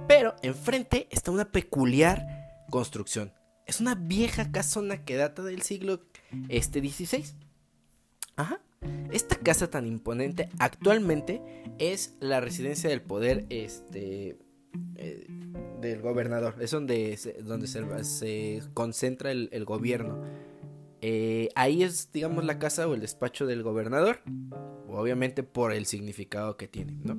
[0.08, 3.34] Pero enfrente está una peculiar construcción.
[3.66, 6.02] Es una vieja casona que data del siglo
[6.48, 7.36] este 16.
[8.36, 8.62] Ajá.
[9.12, 11.42] Esta casa tan imponente actualmente
[11.80, 14.38] es la residencia del poder este,
[14.96, 15.28] eh,
[15.82, 16.56] del gobernador.
[16.60, 20.24] Es donde se, concentra el, gobierno.
[21.02, 24.22] Eh, ahí es, digamos, la casa o el despacho del gobernador.
[24.88, 27.18] Obviamente por el significado que tiene, ¿no?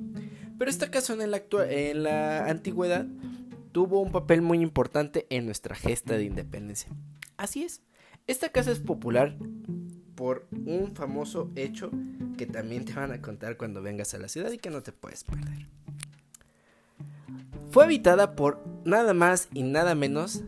[0.57, 3.07] Pero esta casa en en la antigüedad
[3.71, 6.91] tuvo un papel muy importante en nuestra gesta de independencia.
[7.37, 7.81] Así es.
[8.27, 9.37] Esta casa es popular
[10.21, 11.89] por un famoso hecho
[12.37, 14.91] que también te van a contar cuando vengas a la ciudad y que no te
[14.91, 15.65] puedes perder.
[17.71, 20.43] Fue habitada por nada más y nada menos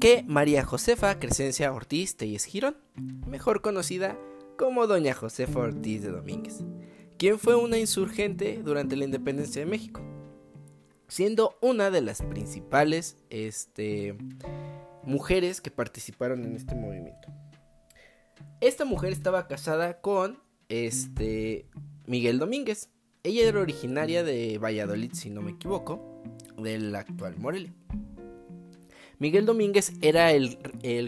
[0.00, 2.76] que María Josefa Crescencia Ortiz Telles Girón,
[3.26, 4.16] mejor conocida
[4.56, 6.60] como Doña Josefa Ortiz de Domínguez,
[7.16, 10.00] quien fue una insurgente durante la independencia de México,
[11.08, 14.16] siendo una de las principales este,
[15.02, 17.32] mujeres que participaron en este movimiento.
[18.60, 21.66] Esta mujer estaba casada con este
[22.06, 22.90] Miguel Domínguez.
[23.22, 26.22] Ella era originaria de Valladolid, si no me equivoco,
[26.56, 27.72] del actual Morelia.
[29.20, 30.58] Miguel Domínguez era el,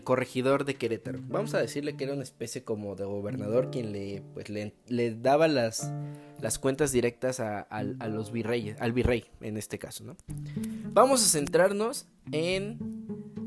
[0.05, 1.19] corregidor de Querétaro.
[1.27, 5.49] Vamos a decirle que era una especie como de gobernador quien le, pues, le, daba
[5.49, 5.93] las,
[6.41, 7.67] las, cuentas directas a,
[8.09, 10.17] los virreyes, al virrey en este caso, ¿no?
[10.93, 12.79] Vamos a centrarnos en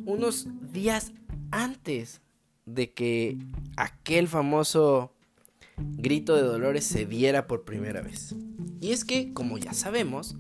[0.06, 1.14] unos días
[1.52, 2.23] antes
[2.66, 3.38] de que
[3.78, 5.14] aquel famoso
[5.78, 8.36] grito de Dolores se diera por primera vez.
[8.80, 10.36] Y es que, como ya sabemos,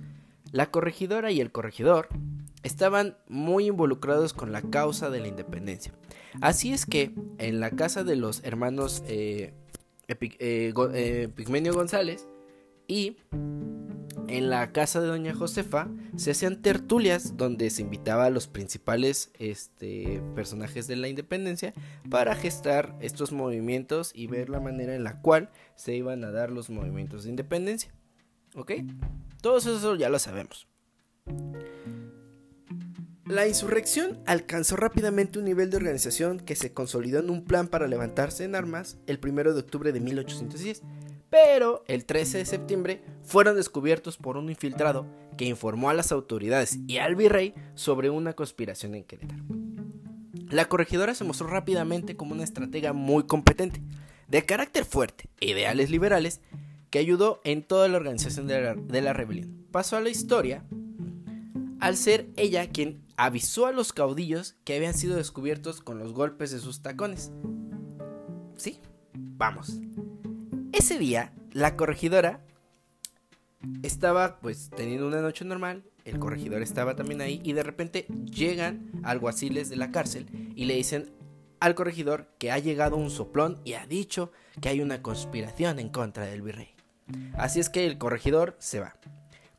[0.52, 2.10] la corregidora y el corregidor
[2.62, 5.94] estaban muy involucrados con la causa de la independencia.
[6.42, 9.54] Así es que en la casa de los hermanos eh,
[10.08, 12.28] eh, eh, Pigmenio González
[12.88, 13.18] y
[14.34, 19.32] en la casa de doña Josefa se hacían tertulias donde se invitaba a los principales
[19.38, 21.74] este, personajes de la independencia
[22.10, 26.52] para gestar estos movimientos y ver la manera en la cual se iban a dar
[26.52, 27.94] los movimientos de independencia.
[28.56, 28.72] ¿Ok?
[29.42, 30.68] Todo eso ya lo sabemos.
[33.26, 37.88] La insurrección alcanzó rápidamente un nivel de organización que se consolidó en un plan para
[37.88, 40.82] levantarse en armas el 1 de octubre de 1810
[41.34, 46.78] pero el 13 de septiembre fueron descubiertos por un infiltrado que informó a las autoridades
[46.86, 49.44] y al virrey sobre una conspiración en Querétaro.
[50.52, 53.82] La corregidora se mostró rápidamente como una estratega muy competente,
[54.28, 56.40] de carácter fuerte e ideales liberales,
[56.92, 59.66] que ayudó en toda la organización de la, de la rebelión.
[59.72, 60.64] Pasó a la historia
[61.80, 66.52] al ser ella quien avisó a los caudillos que habían sido descubiertos con los golpes
[66.52, 67.32] de sus tacones.
[68.56, 68.80] Sí,
[69.16, 69.80] vamos,
[70.74, 72.42] ese día, la corregidora
[73.84, 78.92] estaba pues teniendo una noche normal, el corregidor estaba también ahí y de repente llegan
[79.04, 81.12] alguaciles de la cárcel y le dicen
[81.60, 85.90] al corregidor que ha llegado un soplón y ha dicho que hay una conspiración en
[85.90, 86.76] contra del virrey.
[87.38, 88.98] Así es que el corregidor se va.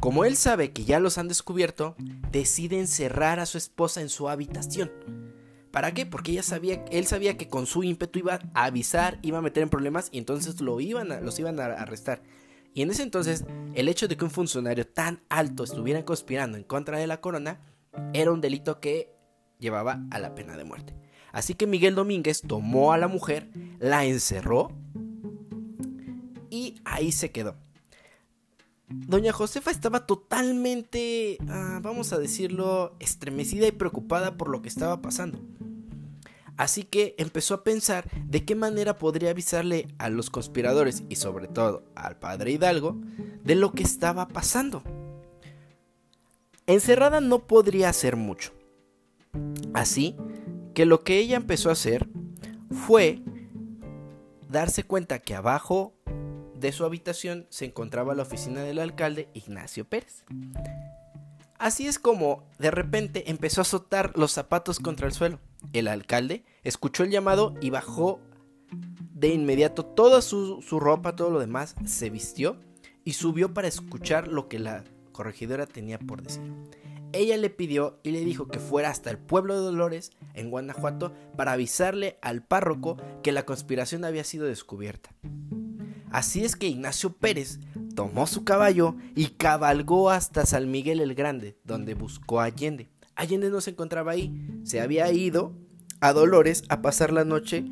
[0.01, 1.97] Como él sabe que ya los han descubierto,
[2.31, 4.93] decide encerrar a su esposa en su habitación.
[5.75, 6.07] ¿Para qué?
[6.07, 9.65] Porque ella sabía, él sabía que con su ímpetu iba a avisar, iba a meter
[9.65, 12.23] en problemas y entonces lo iban los iban a arrestar.
[12.75, 16.63] Y en ese entonces, el hecho de que un funcionario tan alto estuviera conspirando en
[16.63, 17.59] contra de la corona
[18.13, 19.17] era un delito que
[19.59, 20.95] llevaba a la pena de muerte.
[21.33, 24.71] Así que Miguel Domínguez tomó a la mujer, la encerró
[26.51, 27.57] y ahí se quedó.
[28.89, 35.01] Doña Josefa estaba totalmente, ah, vamos a decirlo, estremecida y preocupada por lo que estaba
[35.01, 35.41] pasando.
[36.57, 41.49] Así que empezó a pensar de qué manera podría avisarle a los conspiradores y sobre
[41.49, 42.97] todo al padre Hidalgo
[43.43, 44.83] de lo que estaba pasando.
[46.67, 48.53] Encerrada no podría hacer mucho.
[49.73, 50.17] Así
[50.75, 52.09] que lo que ella empezó a hacer
[52.71, 53.21] fue
[54.49, 55.95] darse cuenta que abajo
[56.59, 60.25] de su habitación se encontraba la oficina del alcalde Ignacio Pérez.
[61.59, 65.41] Así es como de repente empezó a azotar los zapatos contra el suelo.
[65.73, 68.21] El alcalde escuchó el llamado y bajó
[69.15, 72.59] de inmediato toda su, ropa, todo lo demás, se vistió
[73.05, 76.43] y subió para escuchar lo que la corregidora tenía por decir
[77.15, 81.13] ella le pidió y le dijo que fuera hasta el pueblo de Dolores, en Guanajuato,
[81.37, 85.11] para avisarle al párroco que la conspiración había sido descubierta.
[86.15, 87.59] Así es que Ignacio Pérez
[87.97, 92.89] tomó su caballo y cabalgó hasta San Miguel el Grande, donde buscó a Allende.
[93.17, 95.53] Allende no se encontraba ahí, se había ido
[95.99, 97.65] a Dolores a pasar la noche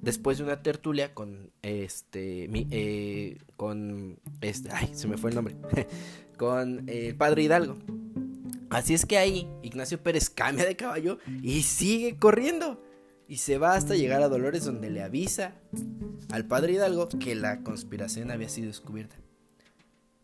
[0.00, 5.56] después de una tertulia con este eh, con este ay se me fue el nombre
[6.38, 7.76] con el padre Hidalgo
[8.70, 12.82] Así es que ahí Ignacio Pérez cambia de caballo y sigue corriendo.
[13.28, 15.54] Y se va hasta llegar a Dolores donde le avisa
[16.30, 19.16] al padre Hidalgo que la conspiración había sido descubierta.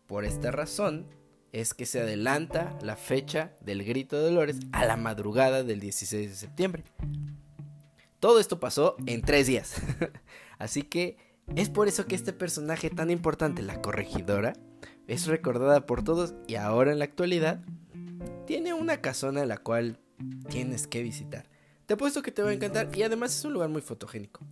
[0.07, 1.07] Por esta razón
[1.51, 6.29] es que se adelanta la fecha del grito de Dolores a la madrugada del 16
[6.29, 6.83] de septiembre.
[8.19, 9.75] Todo esto pasó en tres días.
[10.57, 11.17] Así que
[11.55, 14.53] es por eso que este personaje tan importante, la corregidora,
[15.07, 17.63] es recordada por todos y ahora en la actualidad
[18.47, 19.99] tiene una casona la cual
[20.49, 21.49] tienes que visitar.
[21.85, 24.45] Te apuesto que te va a encantar y además es un lugar muy fotogénico.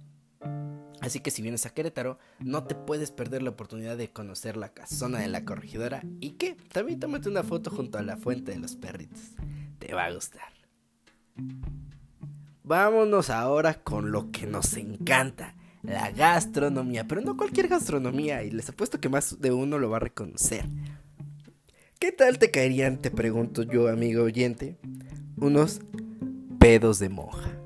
[1.00, 4.70] Así que si vienes a Querétaro, no te puedes perder la oportunidad de conocer la
[4.70, 8.60] casona de la corregidora y que también tómate una foto junto a la fuente de
[8.60, 9.20] los perritos.
[9.80, 10.54] Te va a gustar.
[12.64, 18.70] Vámonos ahora con lo que nos encanta, la gastronomía, pero no cualquier gastronomía y les
[18.70, 20.66] apuesto que más de uno lo va a reconocer.
[21.98, 24.78] ¿Qué tal te caerían, te pregunto yo, amigo oyente,
[25.38, 25.82] unos
[26.62, 27.58] pedos de monja?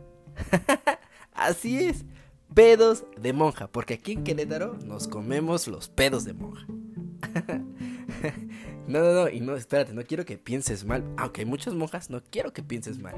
[1.34, 2.06] Así es,
[2.54, 6.66] pedos de monja, porque aquí en Querétaro nos comemos los pedos de monja.
[8.88, 12.10] no, no, no, y no, espérate, no quiero que pienses mal, aunque hay muchas monjas,
[12.10, 13.16] no quiero que pienses mal.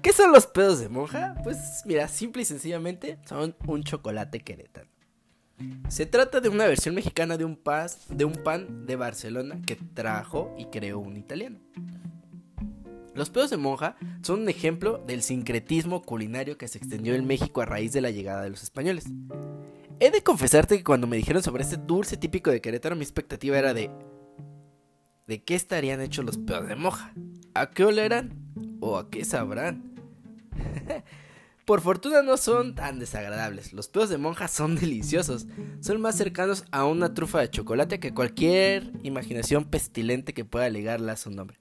[0.00, 1.34] ¿Qué son los pedos de monja?
[1.42, 4.88] Pues mira, simple y sencillamente son un chocolate querétaro.
[5.88, 7.58] Se trata de una versión mexicana de un,
[8.10, 11.58] de un pan de Barcelona que trajo y creó un italiano.
[13.14, 17.60] Los pedos de monja son un ejemplo del sincretismo culinario que se extendió en México
[17.60, 19.04] a raíz de la llegada de los españoles.
[20.00, 23.56] He de confesarte que cuando me dijeron sobre este dulce típico de Querétaro, mi expectativa
[23.56, 23.90] era de...
[25.28, 27.14] ¿De qué estarían hechos los pedos de monja?
[27.54, 28.34] ¿A qué olerán?
[28.80, 29.94] ¿O a qué sabrán?
[31.64, 33.72] Por fortuna no son tan desagradables.
[33.72, 35.46] Los pedos de monja son deliciosos.
[35.80, 41.12] Son más cercanos a una trufa de chocolate que cualquier imaginación pestilente que pueda ligarla
[41.12, 41.58] a su nombre.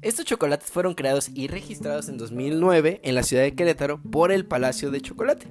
[0.00, 4.46] Estos chocolates fueron creados y registrados en 2009 en la ciudad de Querétaro por el
[4.46, 5.48] Palacio de Chocolate,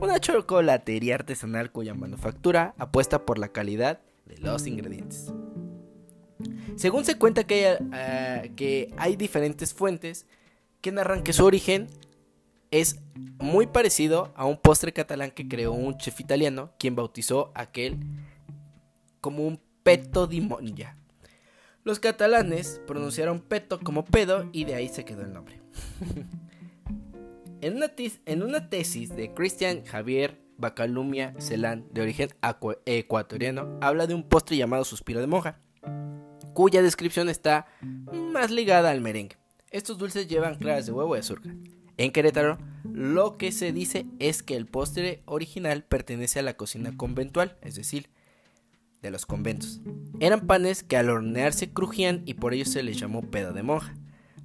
[0.00, 5.30] una chocolatería artesanal cuya manufactura apuesta por la calidad de los ingredientes.
[6.76, 10.26] Según se cuenta que hay, eh, que hay diferentes fuentes
[10.80, 11.88] que narran que su origen
[12.70, 12.98] es
[13.38, 17.98] muy parecido a un postre catalán que creó un chef italiano, quien bautizó aquel
[19.20, 20.96] como un peto di monja.
[21.84, 25.60] Los catalanes pronunciaron peto como pedo y de ahí se quedó el nombre.
[27.60, 32.30] en, una tesis de Christian Javier Bacalumia Celán, de origen
[32.86, 35.58] ecuatoriano, habla de un postre llamado suspiro de monja,
[36.54, 37.66] cuya descripción está
[38.12, 39.36] más ligada al merengue.
[39.70, 41.52] Estos dulces llevan claras de huevo y azúcar.
[41.96, 46.96] En Querétaro, lo que se dice es que el postre original pertenece a la cocina
[46.96, 48.08] conventual, es decir,
[49.02, 49.80] de los conventos.
[50.20, 53.94] Eran panes que al hornearse crujían y por ello se les llamó pedo de monja.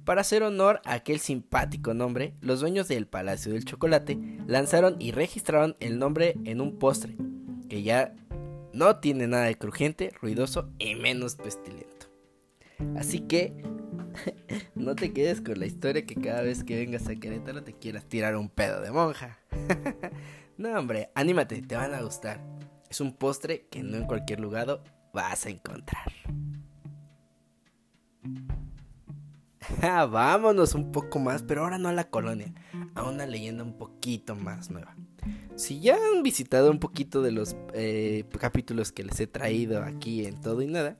[0.04, 5.12] Para hacer honor a aquel simpático nombre, los dueños del Palacio del Chocolate lanzaron y
[5.12, 7.16] registraron el nombre en un postre,
[7.68, 8.14] que ya
[8.72, 12.06] no tiene nada de crujiente, ruidoso y menos pestilento.
[12.96, 13.52] Así que
[14.74, 18.06] no te quedes con la historia que cada vez que vengas a Querétaro te quieras
[18.06, 19.38] tirar un pedo de monja.
[20.56, 22.57] no, hombre, anímate, te van a gustar.
[22.90, 26.12] Es un postre que no en cualquier lugar vas a encontrar.
[29.82, 32.54] Ah, vámonos un poco más, pero ahora no a la colonia,
[32.94, 34.96] a una leyenda un poquito más nueva.
[35.56, 40.24] Si ya han visitado un poquito de los eh, capítulos que les he traído aquí
[40.24, 40.96] en todo y nada,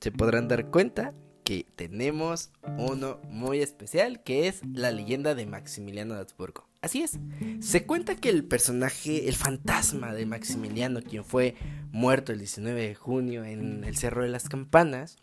[0.00, 1.14] se podrán dar cuenta
[1.44, 6.68] que tenemos uno muy especial que es la leyenda de Maximiliano de Habsburgo.
[6.82, 7.16] Así es,
[7.60, 11.54] se cuenta que el personaje, el fantasma de Maximiliano, quien fue
[11.92, 15.16] muerto el 19 de junio en el Cerro de las Campanas,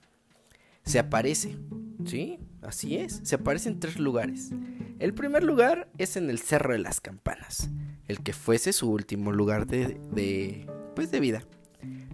[0.86, 1.58] se aparece.
[2.06, 4.52] Sí, así es, se aparece en tres lugares.
[5.00, 7.70] El primer lugar es en el Cerro de las Campanas,
[8.08, 11.44] el que fuese su último lugar de, de pues de vida.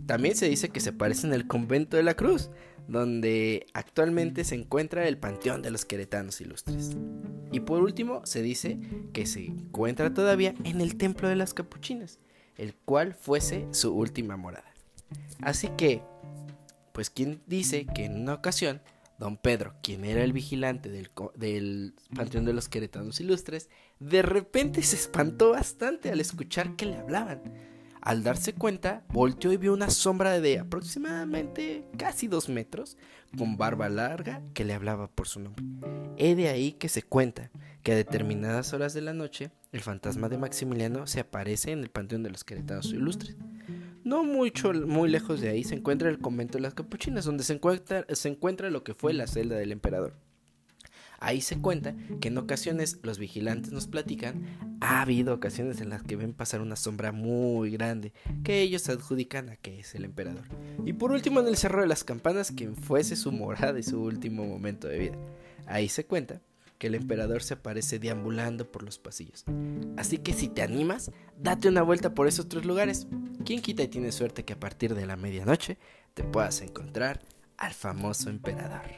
[0.05, 2.51] También se dice que se aparece en el convento de la Cruz,
[2.87, 6.95] donde actualmente se encuentra el Panteón de los Queretanos Ilustres.
[7.51, 8.79] Y por último, se dice
[9.13, 12.19] que se encuentra todavía en el Templo de las Capuchinas,
[12.57, 14.71] el cual fuese su última morada.
[15.41, 16.01] Así que,
[16.93, 18.81] pues quien dice que en una ocasión,
[19.17, 24.83] don Pedro, quien era el vigilante del, del Panteón de los Queretanos Ilustres, de repente
[24.83, 27.41] se espantó bastante al escuchar que le hablaban
[28.05, 32.97] al darse cuenta, volteó y vio una sombra de aproximadamente casi dos metros,
[33.35, 35.65] con barba larga, que le hablaba por su nombre.
[36.15, 37.49] He de ahí que se cuenta
[37.81, 41.89] que a determinadas horas de la noche, el fantasma de Maximiliano se aparece en el
[41.89, 43.35] Panteón de los Queretanos Ilustres.
[44.03, 47.53] No mucho, muy lejos de ahí se encuentra el convento de las capuchinas, donde se
[47.53, 50.13] encuentra, se encuentra lo que fue la celda del emperador.
[51.19, 54.45] Ahí se cuenta que en ocasiones los vigilantes nos platican,
[54.81, 59.49] ha habido ocasiones en las que ven pasar una sombra muy grande, que ellos adjudican
[59.49, 60.45] a que es el emperador.
[60.85, 64.01] Y por último en el Cerro de las Campanas, quien fuese su morada y su
[64.01, 65.17] último momento de vida.
[65.65, 66.41] Ahí se cuenta
[66.77, 69.45] que el emperador se aparece deambulando por los pasillos.
[69.97, 73.07] Así que si te animas, date una vuelta por esos tres lugares.
[73.45, 75.77] Quien quita y tiene suerte que a partir de la medianoche
[76.13, 77.21] te puedas encontrar
[77.57, 78.91] al famoso emperador.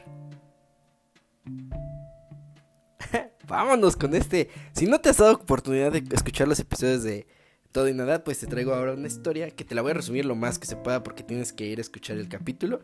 [3.48, 4.50] Vámonos con este.
[4.72, 7.26] Si no te has dado oportunidad de escuchar los episodios de
[7.72, 10.26] Todo y Nada, pues te traigo ahora una historia que te la voy a resumir
[10.26, 12.80] lo más que se pueda porque tienes que ir a escuchar el capítulo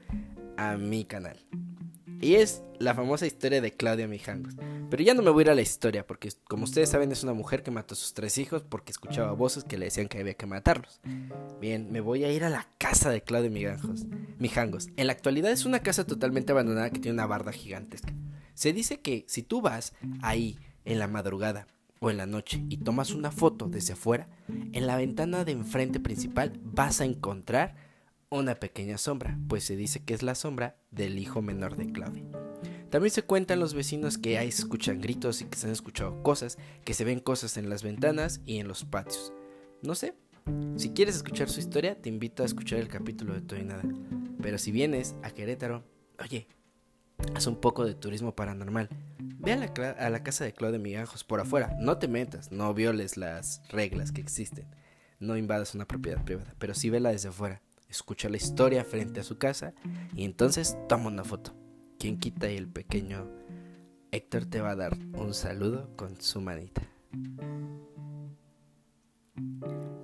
[0.57, 1.39] a mi canal.
[2.21, 4.55] Y es la famosa historia de Claudia Mijangos.
[4.89, 7.23] Pero ya no me voy a ir a la historia porque como ustedes saben es
[7.23, 10.21] una mujer que mató a sus tres hijos porque escuchaba voces que le decían que
[10.21, 11.03] había que matarlos.
[11.61, 14.07] Bien, me voy a ir a la casa de Claudia Mijangos.
[14.39, 14.89] Mijangos.
[14.97, 18.15] En la actualidad es una casa totalmente abandonada que tiene una barda gigantesca.
[18.55, 21.67] Se dice que si tú vas ahí en la madrugada
[22.01, 26.01] o en la noche y tomas una foto desde afuera, en la ventana de enfrente
[26.01, 27.77] principal vas a encontrar
[28.31, 32.25] una pequeña sombra, pues se dice que es la sombra del hijo menor de Claudia.
[32.91, 36.59] También se cuentan los vecinos que ahí escuchan gritos y que se han escuchado cosas,
[36.85, 39.33] que se ven cosas en las ventanas y en los patios.
[39.83, 40.15] No sé,
[40.77, 43.83] si quieres escuchar su historia, te invito a escuchar el capítulo de Todo y Nada.
[44.43, 45.85] Pero si vienes a Querétaro,
[46.21, 46.47] oye,
[47.35, 48.89] haz un poco de turismo paranormal.
[49.19, 51.77] Ve a la, casa de Claude Migajos por afuera.
[51.79, 54.67] No te metas, no violes las reglas que existen.
[55.21, 57.61] No invadas una propiedad privada, pero sí vela desde afuera.
[57.89, 59.75] Escucha la historia frente a su casa
[60.15, 61.55] y entonces toma una foto.
[61.99, 63.31] Quien quita y el pequeño
[64.11, 66.83] Héctor te va a dar un saludo con su manita.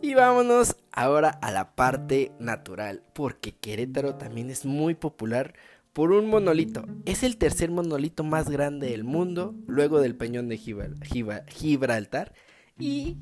[0.03, 5.55] Y vámonos ahora a la parte natural, porque Querétaro también es muy popular
[5.92, 6.87] por un monolito.
[7.05, 12.33] Es el tercer monolito más grande del mundo, luego del Peñón de Gibraltar
[12.79, 13.16] y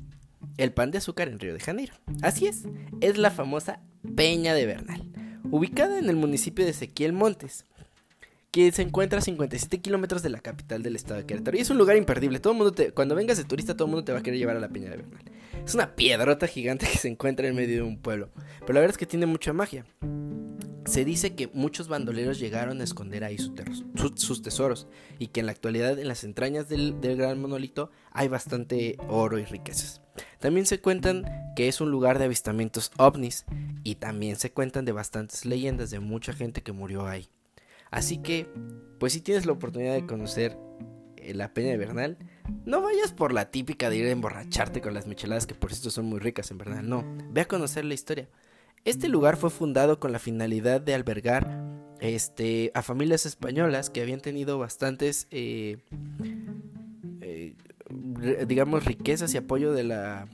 [0.57, 1.93] el pan de azúcar en Río de Janeiro.
[2.21, 2.63] Así es,
[3.01, 3.81] es la famosa
[4.15, 5.03] Peña de Bernal,
[5.51, 7.65] ubicada en el municipio de Ezequiel Montes,
[8.51, 11.57] que se encuentra a 57 kilómetros de la capital del estado de Querétaro.
[11.57, 12.39] Y es un lugar imperdible.
[12.39, 14.59] Todo mundo cuando vengas de turista, todo el mundo te va a querer llevar a
[14.59, 15.23] la Peña de Bernal.
[15.65, 18.29] Es una piedrota gigante que se encuentra en medio de un pueblo.
[18.61, 19.85] Pero la verdad es que tiene mucha magia.
[20.89, 24.87] Se dice que muchos bandoleros llegaron a esconder ahí sus tesoros
[25.19, 29.45] y que en la actualidad en las entrañas del, gran monolito hay bastante oro y
[29.45, 30.01] riquezas.
[30.39, 31.25] También se cuentan
[31.55, 33.45] que es un lugar de avistamientos ovnis
[33.83, 37.29] y también se cuentan de bastantes leyendas de mucha gente que murió ahí.
[37.91, 38.49] Así que,
[38.99, 40.57] pues si tienes la oportunidad de conocer
[41.17, 42.17] eh, la Peña de Bernal,
[42.65, 45.91] no vayas por la típica de ir a emborracharte con las micheladas que por cierto
[45.91, 48.27] son muy ricas en Bernal, no, ve a conocer la historia.
[48.85, 51.63] Este lugar fue fundado con la finalidad de albergar
[51.99, 55.77] este, a familias españolas que habían tenido bastantes, eh,
[57.21, 57.55] eh,
[58.47, 60.27] digamos, riquezas y apoyo de la,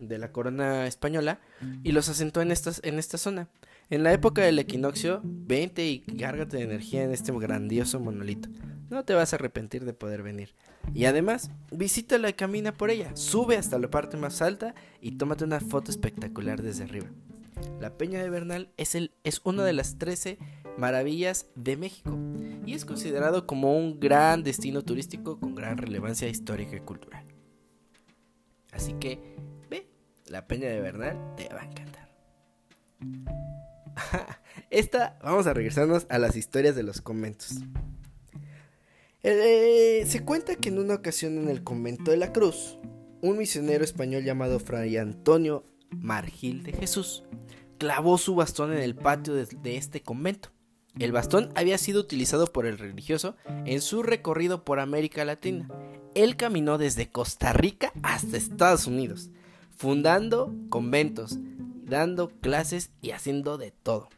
[0.00, 1.40] de la corona española
[1.82, 3.48] y los asentó en, estas, en esta zona.
[3.88, 8.48] En la época del equinoccio, vente y cárgate de energía en este grandioso monolito.
[8.90, 10.54] No te vas a arrepentir de poder venir.
[10.94, 13.14] Y además, visítala y camina por ella.
[13.14, 17.06] Sube hasta la parte más alta y tómate una foto espectacular desde arriba.
[17.80, 20.38] La Peña de Bernal es, el, es una de las 13
[20.76, 22.18] maravillas de México
[22.64, 27.26] y es considerado como un gran destino turístico con gran relevancia histórica y cultural.
[28.72, 29.36] Así que,
[29.68, 29.88] ve,
[30.26, 32.08] la Peña de Bernal te va a encantar.
[34.70, 37.58] Esta, vamos a regresarnos a las historias de los conventos.
[39.22, 42.78] Eh, se cuenta que en una ocasión en el convento de la Cruz,
[43.20, 47.22] un misionero español llamado Fray Antonio Margil de Jesús
[47.82, 50.50] clavó su bastón en el patio de, este convento.
[51.00, 53.34] El bastón había sido utilizado por el religioso
[53.66, 55.68] en su recorrido por América Latina.
[56.14, 59.30] Él caminó desde Costa Rica hasta Estados Unidos,
[59.76, 61.38] fundando conventos,
[61.82, 64.10] dando clases y haciendo de todo.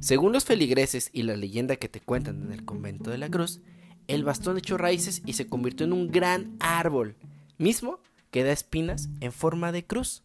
[0.00, 3.60] Según los feligreses y la leyenda que te cuentan en el convento de la Cruz,
[4.08, 7.14] el bastón echó raíces y se convirtió en un gran árbol,
[7.56, 8.00] mismo
[8.32, 10.24] que da espinas en forma de cruz.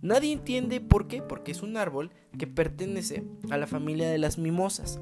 [0.00, 4.38] Nadie entiende por qué, porque es un árbol que pertenece a la familia de las
[4.38, 5.00] mimosas.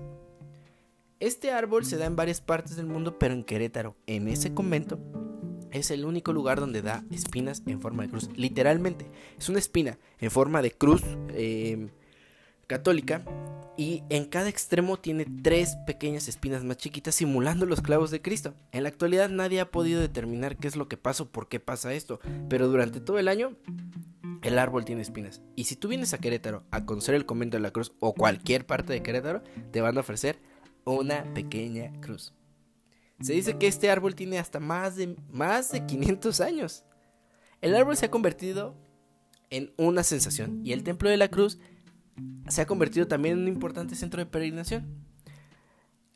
[1.21, 4.99] Este árbol se da en varias partes del mundo, pero en Querétaro, en ese convento,
[5.71, 8.31] es el único lugar donde da espinas en forma de cruz.
[8.37, 11.03] Literalmente, es una espina en forma de cruz
[11.35, 11.91] em,
[12.67, 13.23] católica
[13.77, 18.55] y en cada extremo tiene tres pequeñas espinas más chiquitas simulando los clavos de Cristo.
[18.73, 21.61] En la actualidad nadie ha podido determinar qué es lo que pasa o por qué
[21.61, 23.57] pasa esto, pero durante todo el año
[24.43, 25.43] el árbol tiene espinas.
[25.57, 28.67] Y si tú vienes a Querétaro a conocer el convento de la cruz o cualquier
[28.67, 29.43] parte de Querétaro,
[29.73, 30.39] te van a ofrecer
[30.85, 32.33] una pequeña cruz.
[33.21, 36.85] Se dice que este árbol tiene hasta más de, más de 500 años.
[37.61, 38.77] El árbol se ha convertido
[39.51, 41.59] en una sensación y el Templo de la Cruz
[42.49, 44.87] se ha convertido también en un importante centro de peregrinación.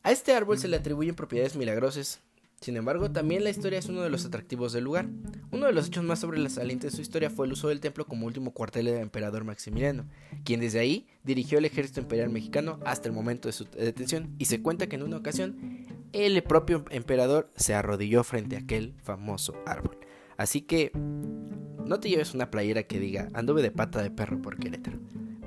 [0.03, 2.21] A este árbol se le atribuyen propiedades milagrosas.
[2.61, 5.09] Sin embargo, también la historia es uno de los atractivos del lugar.
[5.51, 8.27] Uno de los hechos más sobresalientes de su historia fue el uso del templo como
[8.27, 10.05] último cuartel del emperador Maximiliano,
[10.45, 14.45] quien desde ahí dirigió el ejército imperial mexicano hasta el momento de su detención, y
[14.45, 19.55] se cuenta que en una ocasión el propio emperador se arrodilló frente a aquel famoso
[19.65, 19.99] árbol.
[20.37, 24.59] Así que no te lleves una playera que diga anduve de pata de perro por
[24.59, 24.99] Querétaro.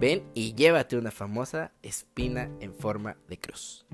[0.04, 3.86] Ven y llévate una famosa espina en forma de cruz.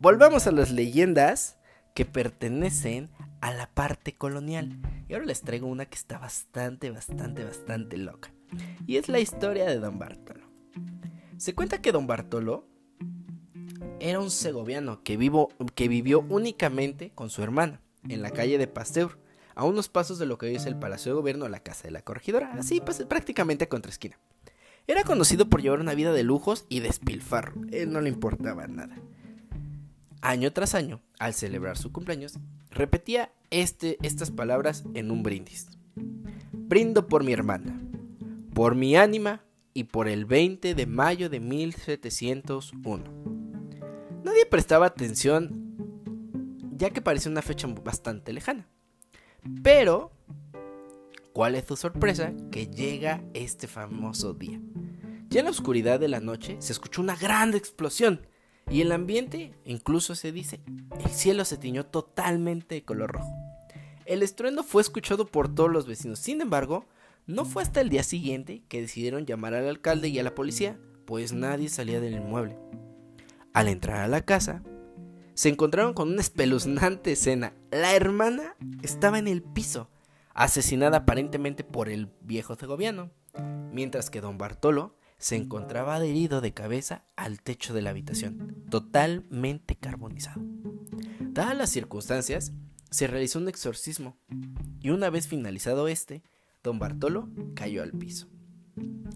[0.00, 1.56] Volvamos a las leyendas
[1.94, 3.10] que pertenecen
[3.40, 4.76] a la parte colonial.
[5.08, 8.34] Y ahora les traigo una que está bastante, bastante, bastante loca.
[8.88, 10.50] Y es la historia de Don Bartolo.
[11.36, 12.66] Se cuenta que Don Bartolo
[14.00, 18.66] era un segoviano que, vivo, que vivió únicamente con su hermana en la calle de
[18.66, 19.16] Pasteur
[19.60, 21.90] a unos pasos de lo que hoy es el Palacio de Gobierno la Casa de
[21.90, 24.18] la Corregidora, así pues prácticamente a contraesquina.
[24.86, 28.96] Era conocido por llevar una vida de lujos y despilfarro, él no le importaba nada.
[30.22, 32.38] Año tras año, al celebrar su cumpleaños,
[32.70, 35.68] repetía este, estas palabras en un brindis.
[36.52, 37.78] Brindo por mi hermana,
[38.54, 39.42] por mi ánima
[39.74, 43.04] y por el 20 de mayo de 1701.
[44.24, 45.76] Nadie prestaba atención
[46.78, 48.66] ya que parecía una fecha bastante lejana.
[49.62, 50.12] Pero,
[51.32, 52.32] ¿cuál es su sorpresa?
[52.50, 54.60] Que llega este famoso día.
[55.28, 58.26] Ya en la oscuridad de la noche se escuchó una gran explosión
[58.70, 60.60] y el ambiente, incluso se dice,
[61.04, 63.32] el cielo se tiñó totalmente de color rojo.
[64.06, 66.86] El estruendo fue escuchado por todos los vecinos, sin embargo,
[67.26, 70.78] no fue hasta el día siguiente que decidieron llamar al alcalde y a la policía,
[71.04, 72.56] pues nadie salía del inmueble.
[73.52, 74.62] Al entrar a la casa,
[75.40, 77.54] se encontraron con una espeluznante escena.
[77.70, 79.88] La hermana estaba en el piso,
[80.34, 83.10] asesinada aparentemente por el viejo segoviano,
[83.72, 89.76] mientras que don Bartolo se encontraba adherido de cabeza al techo de la habitación, totalmente
[89.76, 90.42] carbonizado.
[91.20, 92.52] Dadas las circunstancias,
[92.90, 94.18] se realizó un exorcismo
[94.82, 96.22] y una vez finalizado este,
[96.62, 98.28] don Bartolo cayó al piso.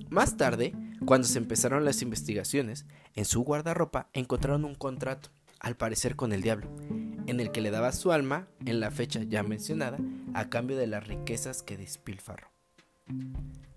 [0.08, 0.72] Más tarde,
[1.04, 5.28] cuando se empezaron las investigaciones, en su guardarropa encontraron un contrato
[5.64, 6.68] al parecer con el diablo,
[7.26, 9.98] en el que le daba su alma, en la fecha ya mencionada,
[10.34, 12.48] a cambio de las riquezas que despilfarró.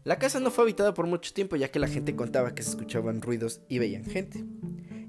[0.04, 2.72] La casa no fue habitada por mucho tiempo ya que la gente contaba que se
[2.72, 4.44] escuchaban ruidos y veían gente.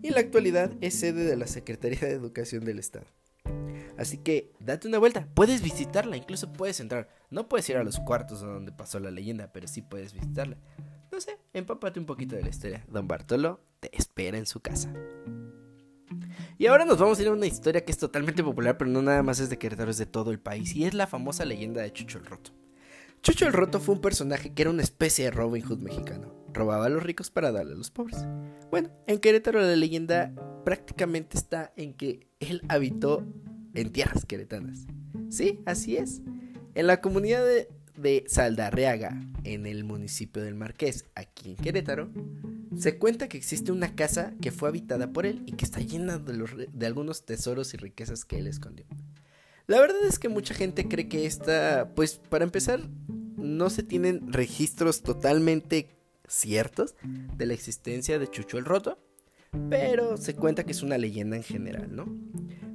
[0.03, 3.07] Y en la actualidad es sede de la Secretaría de Educación del Estado.
[3.97, 7.09] Así que date una vuelta, puedes visitarla, incluso puedes entrar.
[7.31, 10.57] No puedes ir a los cuartos donde pasó la leyenda, pero sí puedes visitarla.
[11.11, 12.85] No sé, empápate un poquito de la historia.
[12.87, 14.93] Don Bartolo te espera en su casa.
[16.61, 19.01] Y ahora nos vamos a ir a una historia que es totalmente popular, pero no
[19.01, 20.75] nada más es de Querétaro, es de todo el país.
[20.75, 22.51] Y es la famosa leyenda de Chucho el Roto.
[23.23, 26.35] Chucho el Roto fue un personaje que era una especie de Robin Hood mexicano.
[26.53, 28.27] Robaba a los ricos para darle a los pobres.
[28.73, 30.33] Bueno, en Querétaro la leyenda
[30.65, 33.25] prácticamente está en que él habitó
[33.75, 34.87] en tierras queretanas.
[35.31, 36.23] Sí, así es.
[36.75, 37.69] En la comunidad de,
[38.01, 42.11] de Saldarreaga, en el municipio del Marqués, aquí en Querétaro,
[42.77, 46.19] se cuenta que existe una casa que fue habitada por él y que está llena
[46.19, 48.87] de, de algunos tesoros y riquezas que él escondió.
[49.67, 52.81] La verdad es que mucha gente cree que esta, pues para empezar,
[53.37, 55.89] no se tienen registros totalmente
[56.27, 56.95] ciertos
[57.37, 58.99] de la existencia de Chucho el Roto,
[59.71, 62.07] pero se cuenta que es una leyenda en general, ¿no?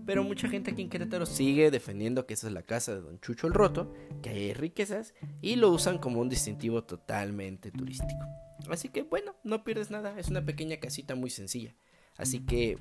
[0.05, 3.19] Pero mucha gente aquí en Querétaro sigue defendiendo que esa es la casa de Don
[3.19, 8.25] Chucho el Roto, que hay riquezas y lo usan como un distintivo totalmente turístico.
[8.69, 11.75] Así que bueno, no pierdes nada, es una pequeña casita muy sencilla.
[12.17, 12.77] Así que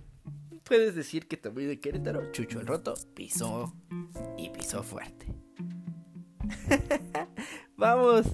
[0.64, 3.74] puedes decir que también de Querétaro, Chucho el Roto pisó
[4.36, 5.26] y pisó fuerte.
[7.76, 8.26] Vamos,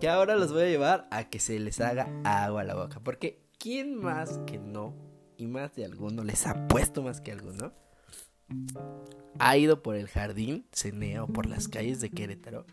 [0.00, 3.00] que ahora los voy a llevar a que se les haga agua a la boca.
[3.00, 4.94] Porque ¿quién más que no?
[5.36, 7.72] Y más de alguno les ha puesto más que alguno.
[9.38, 12.66] Ha ido por el jardín Ceneo, por las calles de Querétaro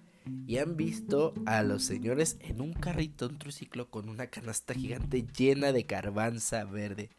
[0.48, 5.26] y han visto a los señores en un carrito, un triciclo con una canasta gigante
[5.38, 7.10] llena de garbanza verde.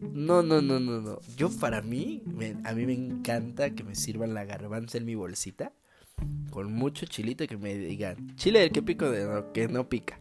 [0.00, 1.18] No, no, no, no, no.
[1.36, 2.22] Yo para mí,
[2.64, 5.72] a mí me encanta que me sirvan la garbanza en mi bolsita
[6.50, 10.20] con mucho chilito y que me digan chile del que pico de que no pica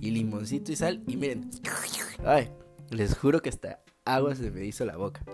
[0.00, 1.50] y limoncito y sal y miren,
[2.24, 2.50] ay,
[2.90, 5.24] les juro que hasta agua se me hizo la boca.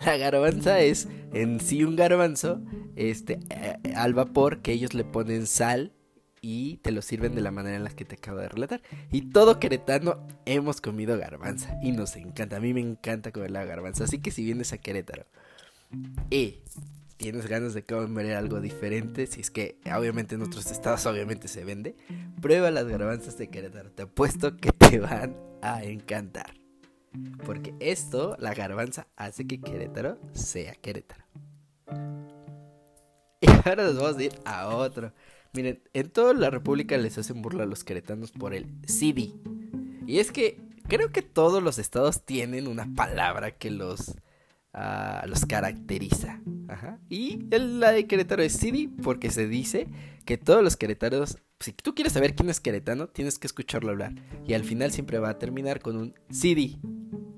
[0.04, 2.60] La garbanza es en sí un garbanzo
[2.96, 5.92] este, eh, al vapor que ellos le ponen sal
[6.42, 8.82] y te lo sirven de la manera en la que te acabo de relatar.
[9.12, 12.56] Y todo queretano hemos comido garbanza y nos encanta.
[12.56, 14.04] A mí me encanta comer la garbanza.
[14.04, 15.24] Así que si vienes a Querétaro
[16.30, 16.58] y
[17.16, 21.64] tienes ganas de comer algo diferente, si es que obviamente en otros estados obviamente se
[21.64, 21.94] vende,
[22.40, 23.92] prueba las garbanzas de Querétaro.
[23.92, 26.61] Te apuesto que te van a encantar.
[27.44, 31.24] Porque esto, la garbanza, hace que Querétaro sea Querétaro.
[33.44, 35.12] Y ahora nos vamos a ir a otro.
[35.52, 39.34] Miren, en toda la República les hacen burla a los queretanos por el CD.
[40.06, 44.14] Y es que creo que todos los estados tienen una palabra que los,
[45.26, 46.40] los caracteriza.
[46.68, 46.98] Ajá.
[47.08, 49.88] Y la de Querétaro es CD porque se dice
[50.24, 54.14] que todos los queretanos, si tú quieres saber quién es queretano, tienes que escucharlo hablar.
[54.46, 56.78] Y al final siempre va a terminar con un CD.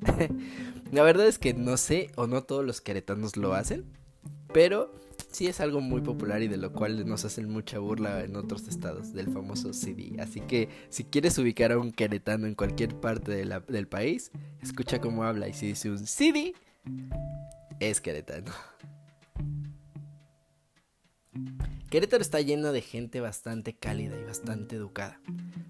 [0.92, 3.84] la verdad es que no sé o no todos los queretanos lo hacen,
[4.52, 4.92] pero
[5.30, 8.68] sí es algo muy popular y de lo cual nos hacen mucha burla en otros
[8.68, 10.12] estados del famoso CD.
[10.20, 14.30] Así que si quieres ubicar a un queretano en cualquier parte del país,
[14.62, 16.54] escucha cómo habla y si dice un CD,
[17.80, 18.52] es queretano.
[21.90, 25.20] Querétaro está lleno de gente bastante cálida y bastante educada.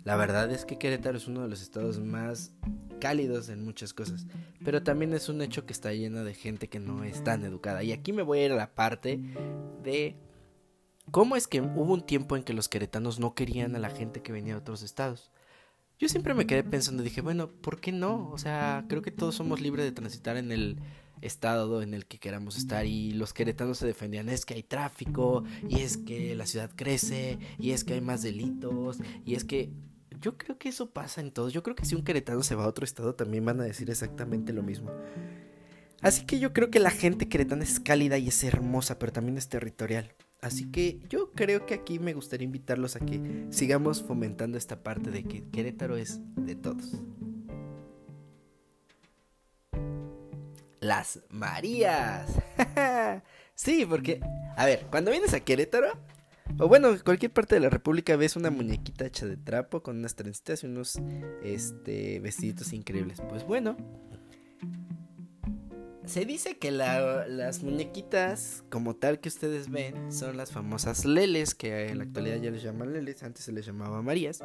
[0.05, 2.53] La verdad es que Querétaro es uno de los estados más
[3.01, 4.27] cálidos en muchas cosas,
[4.65, 7.83] pero también es un hecho que está lleno de gente que no es tan educada.
[7.83, 9.21] Y aquí me voy a ir a la parte
[9.83, 10.17] de
[11.11, 14.23] cómo es que hubo un tiempo en que los queretanos no querían a la gente
[14.23, 15.31] que venía de otros estados.
[15.99, 18.31] Yo siempre me quedé pensando, dije, bueno, ¿por qué no?
[18.31, 20.79] O sea, creo que todos somos libres de transitar en el
[21.25, 25.45] estado en el que queramos estar y los queretanos se defendían es que hay tráfico
[25.69, 29.71] y es que la ciudad crece y es que hay más delitos y es que
[30.21, 31.53] yo creo que eso pasa en todos.
[31.53, 33.91] Yo creo que si un queretano se va a otro estado también van a decir
[33.91, 34.91] exactamente lo mismo.
[36.01, 39.39] Así que yo creo que la gente queretana es cálida y es hermosa, pero también
[39.39, 40.13] es territorial.
[40.43, 45.11] Así que yo creo que aquí me gustaría invitarlos a que sigamos fomentando esta parte
[45.11, 47.01] de que Querétaro es de todos.
[50.85, 52.29] Las Marías.
[53.55, 54.21] sí, porque,
[54.57, 55.99] a ver, cuando vienes a Querétaro,
[56.59, 60.15] o bueno, cualquier parte de la República ves una muñequita hecha de trapo con unas
[60.15, 61.01] trencitas y unos
[61.43, 63.23] este, vestiditos increíbles.
[63.31, 63.77] Pues bueno,
[66.07, 71.89] se dice que las muñequitas, como tal que ustedes ven, son las famosas leles, que
[71.89, 74.41] en la actualidad ya les llaman leles, antes se les llamaba Marías,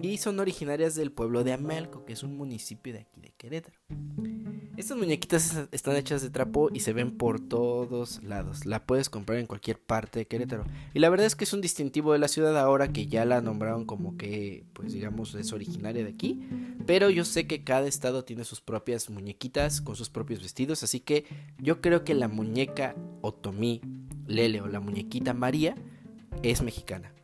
[0.00, 3.78] y son originarias del pueblo de Amelco, que es un municipio de aquí de Querétaro.
[4.76, 8.66] Estas muñequitas están hechas de trapo y se ven por todos lados.
[8.66, 10.64] La puedes comprar en cualquier parte de Querétaro.
[10.92, 13.40] Y la verdad es que es un distintivo de la ciudad ahora que ya la
[13.40, 16.42] nombraron como que, pues digamos, es originaria de aquí.
[16.86, 20.82] Pero yo sé que cada estado tiene sus propias muñequitas con sus propios vestidos.
[20.82, 21.24] Así que
[21.58, 23.80] yo creo que la muñeca Otomí
[24.26, 25.74] Lele o la muñequita María
[26.42, 27.14] es mexicana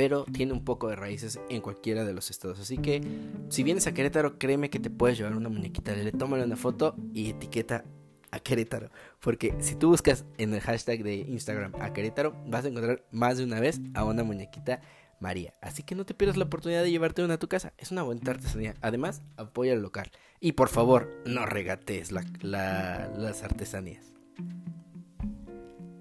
[0.00, 2.58] pero tiene un poco de raíces en cualquiera de los estados.
[2.58, 3.02] Así que
[3.50, 5.94] si vienes a Querétaro, créeme que te puedes llevar una muñequita.
[5.94, 7.84] Le tómale una foto y etiqueta
[8.30, 8.88] a Querétaro.
[9.20, 13.36] Porque si tú buscas en el hashtag de Instagram a Querétaro, vas a encontrar más
[13.36, 14.80] de una vez a una muñequita
[15.20, 15.54] María.
[15.60, 17.72] Así que no te pierdas la oportunidad de llevarte una a tu casa.
[17.78, 18.74] Es una buena artesanía.
[18.80, 20.10] Además, apoya al local.
[20.40, 24.12] Y por favor, no regatees las artesanías.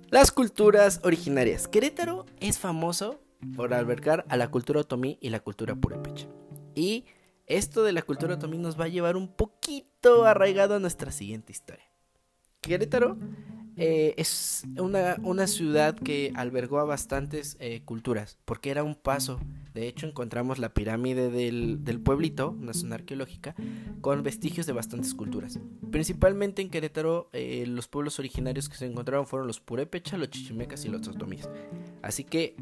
[0.09, 1.67] Las culturas originarias.
[1.67, 3.21] Querétaro es famoso
[3.55, 6.27] por albergar a la cultura otomí y la cultura purépecha.
[6.73, 7.05] Y
[7.45, 11.51] esto de la cultura otomí nos va a llevar un poquito arraigado a nuestra siguiente
[11.51, 11.85] historia.
[12.61, 13.17] Querétaro
[13.81, 19.39] eh, es una, ciudad que albergó a bastantes eh, culturas, porque era un paso.
[19.73, 23.55] De hecho, encontramos la pirámide del, pueblito, una zona arqueológica,
[24.01, 25.59] con vestigios de bastantes culturas.
[25.91, 30.83] Principalmente en Querétaro, eh, los pueblos originarios que se encontraron fueron los purépecha, los chichimecas
[30.83, 31.47] y los otomíes.
[32.01, 32.57] Así que,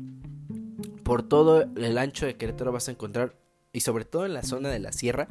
[1.01, 3.36] por todo el ancho de Querétaro vas a encontrar,
[3.74, 5.28] y sobre todo en la zona de la sierra,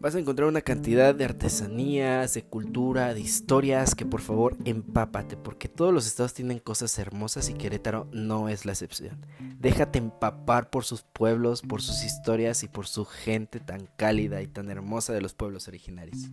[0.00, 5.36] Vas a encontrar una cantidad de artesanías, de cultura, de historias que por favor empápate,
[5.36, 9.26] porque todos los estados tienen cosas hermosas y Querétaro no es la excepción.
[9.58, 14.46] Déjate empapar por sus pueblos, por sus historias y por su gente tan cálida y
[14.46, 16.30] tan hermosa de los pueblos originarios.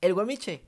[0.00, 0.62] El Guamiche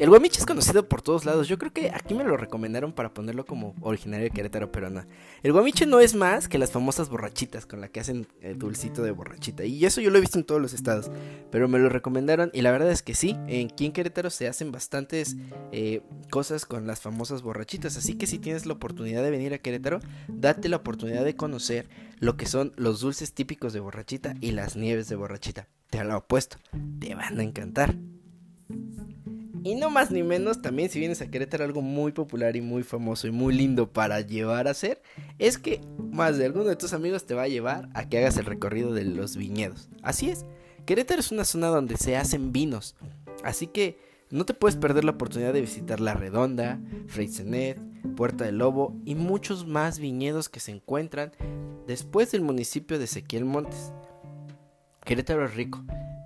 [0.00, 1.46] el guamiche es conocido por todos lados.
[1.46, 5.04] Yo creo que aquí me lo recomendaron para ponerlo como originario de Querétaro, pero no.
[5.42, 9.02] El guamiche no es más que las famosas borrachitas con la que hacen el dulcito
[9.02, 9.64] de borrachita.
[9.64, 11.10] Y eso yo lo he visto en todos los estados.
[11.50, 13.36] Pero me lo recomendaron y la verdad es que sí.
[13.44, 15.36] Aquí en Querétaro se hacen bastantes
[15.70, 17.98] eh, cosas con las famosas borrachitas.
[17.98, 21.90] Así que si tienes la oportunidad de venir a Querétaro, date la oportunidad de conocer
[22.18, 25.68] lo que son los dulces típicos de borrachita y las nieves de borrachita.
[25.90, 26.56] Te lo apuesto,
[27.00, 27.96] te van a encantar.
[29.62, 32.82] Y no más ni menos, también si vienes a Querétaro, algo muy popular y muy
[32.82, 35.02] famoso y muy lindo para llevar a hacer,
[35.38, 38.36] es que más de alguno de tus amigos te va a llevar a que hagas
[38.38, 39.88] el recorrido de los viñedos.
[40.02, 40.46] Así es,
[40.86, 42.96] Querétaro es una zona donde se hacen vinos,
[43.44, 43.98] así que
[44.30, 47.78] no te puedes perder la oportunidad de visitar La Redonda, Freysenet,
[48.16, 51.32] Puerta del Lobo y muchos más viñedos que se encuentran
[51.86, 53.92] después del municipio de Ezequiel Montes.
[55.04, 55.82] Querétaro es rico,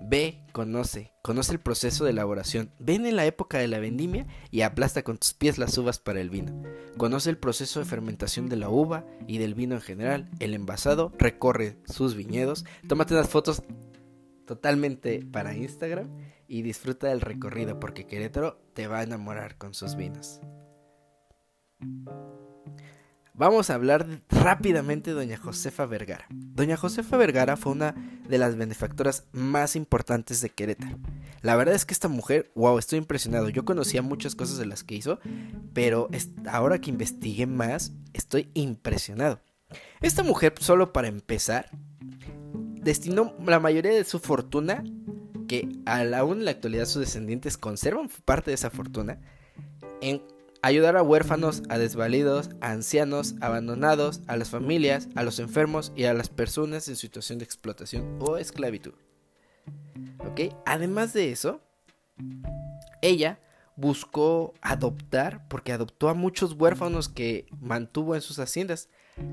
[0.07, 2.69] Ve, conoce, conoce el proceso de elaboración.
[2.77, 6.21] Ven en la época de la vendimia y aplasta con tus pies las uvas para
[6.21, 6.61] el vino.
[6.97, 10.29] Conoce el proceso de fermentación de la uva y del vino en general.
[10.39, 12.65] El envasado recorre sus viñedos.
[12.87, 13.63] Tómate unas fotos
[14.45, 16.15] totalmente para Instagram
[16.47, 20.39] y disfruta del recorrido porque Querétaro te va a enamorar con sus vinos.
[23.37, 26.25] Vamos a hablar rápidamente de doña Josefa Vergara.
[26.29, 27.93] Doña Josefa Vergara fue una
[28.29, 30.97] de las benefactoras más importantes de Querétaro.
[31.41, 33.49] La verdad es que esta mujer, wow, estoy impresionado.
[33.49, 35.19] Yo conocía muchas cosas de las que hizo,
[35.73, 36.07] pero
[36.49, 39.41] ahora que investigué más, estoy impresionado.
[39.99, 41.69] Esta mujer, solo para empezar,
[42.53, 44.81] destinó la mayoría de su fortuna,
[45.49, 49.19] que aún en la actualidad sus descendientes conservan parte de esa fortuna,
[49.99, 50.21] en
[50.61, 56.05] ayudar a huérfanos, a desvalidos, a ancianos, abandonados, a las familias, a los enfermos y
[56.05, 58.93] a las personas en situación de explotación o esclavitud.
[60.19, 60.55] ¿Ok?
[60.65, 61.61] Además de eso,
[63.01, 63.39] ella
[63.75, 68.89] buscó adoptar, porque adoptó a muchos huérfanos que mantuvo en sus haciendas.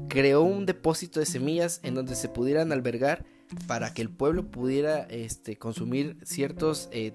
[0.08, 3.24] Creó un depósito de semillas en donde se pudieran albergar
[3.66, 7.12] para que el pueblo pudiera este, consumir ciertos eh,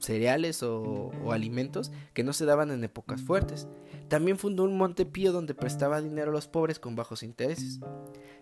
[0.00, 3.68] cereales o, alimentos que no se daban en épocas fuertes.
[4.08, 7.80] También fundó un Montepío donde prestaba dinero a los pobres con bajos intereses.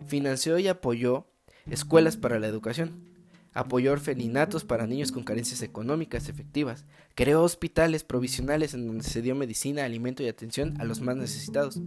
[0.05, 1.27] Financió y apoyó
[1.69, 3.07] escuelas para la educación.
[3.53, 6.85] Apoyó orfelinatos para niños con carencias económicas efectivas.
[7.15, 11.81] Creó hospitales provisionales en donde se dio medicina, alimento y atención a los más necesitados.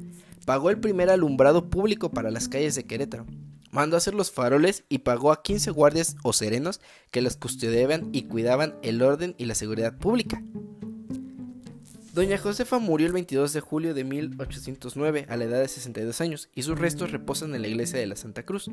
[0.45, 3.27] Pagó el primer alumbrado público para las calles de Querétaro
[3.73, 8.11] mandó a hacer los faroles y pagó a 15 guardias o serenos que las custodiaban
[8.13, 10.41] y cuidaban el orden y la seguridad pública.
[12.13, 16.51] Doña Josefa murió el 22 de julio de 1809 a la edad de 62 años
[16.55, 18.71] y sus restos reposan en la iglesia de la Santa Cruz.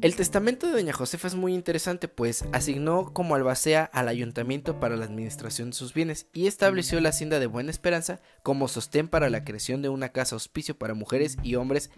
[0.00, 4.96] El testamento de Doña Josefa es muy interesante, pues asignó como albacea al ayuntamiento para
[4.96, 9.28] la administración de sus bienes y estableció la hacienda de Buena Esperanza como sostén para
[9.28, 11.90] la creación de una casa hospicio para mujeres y hombres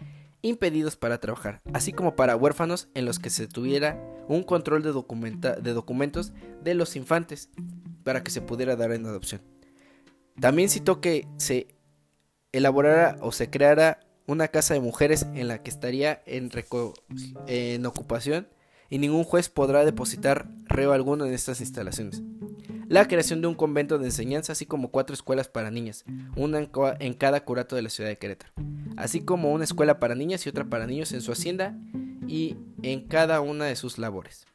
[0.43, 4.91] impedidos para trabajar, así como para huérfanos en los que se tuviera un control de,
[4.91, 7.49] documentos de los infantes
[8.03, 9.41] para que se pudiera dar en adopción.
[10.39, 11.67] También citó que se
[12.51, 16.51] elaborara o se creara una casa de mujeres en la que estaría en,
[17.47, 18.47] en ocupación
[18.89, 22.21] y ningún juez podrá depositar reo alguno en estas instalaciones.
[22.87, 26.03] La creación de un convento de enseñanza, así como cuatro escuelas para niñas,
[26.35, 26.59] una
[26.99, 28.53] en, cada curato de la ciudad de Querétaro,
[28.97, 31.77] así como una escuela para niñas y otra para niños en su hacienda
[32.27, 34.45] y en cada una de sus labores.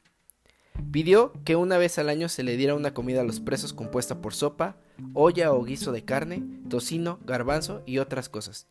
[0.93, 4.21] Pidió que una vez al año se le diera una comida a los presos compuesta
[4.21, 4.77] por sopa,
[5.13, 8.69] olla o guiso de carne, tocino, garbanzo y otras cosas,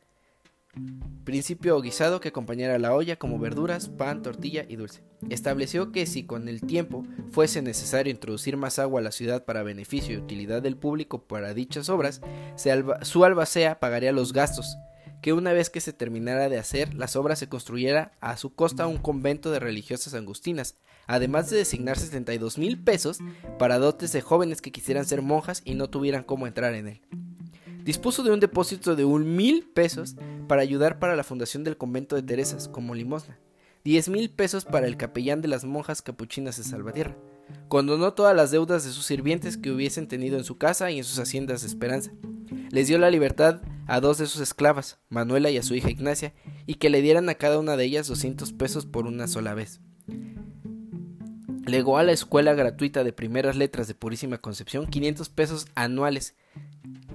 [1.28, 5.04] principio guisado que acompañara la olla como verduras, pan, tortilla y dulce.
[5.30, 9.62] Estableció que si con el tiempo fuese necesario introducir más agua a la ciudad para
[9.62, 12.22] beneficio y utilidad del público para dichas obras,
[13.02, 14.78] su albacea pagaría los gastos,
[15.22, 18.88] que una vez que se terminara de hacer las obras se construyera a su costa
[18.88, 20.76] un convento de religiosas angustinas,
[21.08, 23.20] además de designar 72 mil pesos
[23.60, 27.02] para dotes de jóvenes que quisieran ser monjas y no tuvieran cómo entrar en él
[27.88, 30.18] dispuso de un depósito de un mil pesos
[30.50, 33.40] para ayudar para la fundación del convento de Teresas como limosna,
[33.86, 37.16] diez mil pesos para el capellán de las monjas capuchinas de Salvatierra,
[37.70, 41.06] condonó todas las deudas de sus sirvientes que hubiesen tenido en su casa y en
[41.06, 42.12] sus haciendas de esperanza,
[42.72, 46.34] les dio la libertad a dos de sus esclavas, Manuela y a su hija Ignacia,
[46.66, 49.80] y que le dieran a cada una de ellas 200 pesos por una sola vez.
[51.66, 56.36] Legó a la escuela gratuita de primeras letras de Purísima Concepción 500 pesos anuales,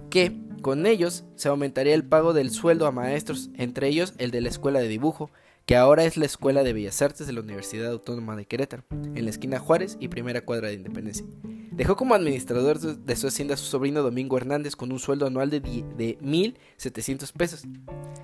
[0.08, 4.40] que con ellos se aumentaría el pago del sueldo a maestros, entre ellos el de
[4.40, 5.30] la Escuela de Dibujo,
[5.66, 9.24] que ahora es la Escuela de Bellas Artes de la Universidad Autónoma de Querétaro, en
[9.24, 11.26] la esquina Juárez y primera cuadra de Independencia.
[11.72, 15.50] Dejó como administrador de su hacienda a su sobrino Domingo Hernández con un sueldo anual
[15.50, 17.62] de, de 1.700 pesos.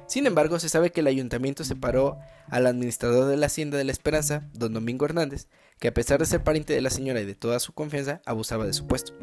[0.06, 2.18] Sin embargo, se sabe que el ayuntamiento separó
[2.48, 6.26] al administrador de la hacienda de la Esperanza, don Domingo Hernández, que a pesar de
[6.26, 9.14] ser pariente de la señora y de toda su confianza, abusaba de su puesto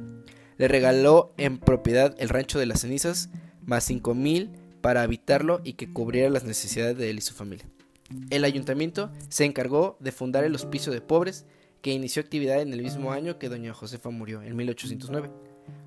[0.58, 3.30] le regaló en propiedad el rancho de las cenizas,
[3.64, 4.52] más cinco mil
[4.82, 7.66] para habitarlo y que cubriera las necesidades de él y su familia.
[8.30, 11.46] El ayuntamiento se encargó de fundar el Hospicio de Pobres,
[11.82, 15.30] que inició actividad en el mismo año que doña Josefa murió, en 1809.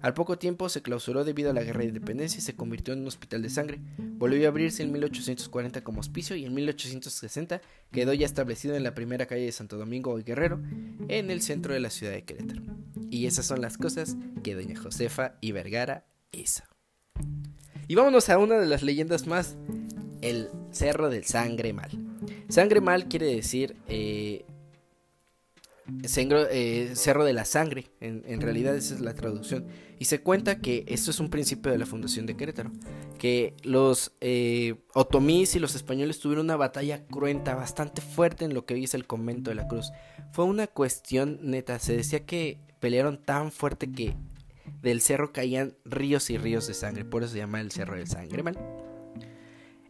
[0.00, 3.00] Al poco tiempo se clausuró debido a la guerra de independencia y se convirtió en
[3.00, 3.80] un hospital de sangre.
[3.98, 7.60] Volvió a abrirse en 1840 como hospicio y en 1860
[7.90, 10.60] quedó ya establecido en la primera calle de Santo Domingo y Guerrero,
[11.08, 12.62] en el centro de la ciudad de Querétaro.
[13.10, 16.62] Y esas son las cosas que doña Josefa y Vergara hizo.
[17.88, 19.56] Y vámonos a una de las leyendas más,
[20.20, 21.90] el Cerro del Sangre Mal.
[22.48, 24.44] Sangre Mal quiere decir eh,
[26.50, 29.66] eh, cerro de la Sangre, en, realidad esa es la traducción.
[29.98, 32.70] Y se cuenta que esto es un principio de la fundación de Querétaro,
[33.18, 38.64] que los eh, otomíes y los españoles tuvieron una batalla cruenta, bastante fuerte en lo
[38.64, 39.90] que hoy es el convento de la Cruz.
[40.32, 44.14] Fue una cuestión neta, se decía que pelearon tan fuerte que
[44.82, 48.06] del cerro caían ríos y ríos de sangre, por eso se llama el Cerro del
[48.06, 48.58] Sangre, ¿vale?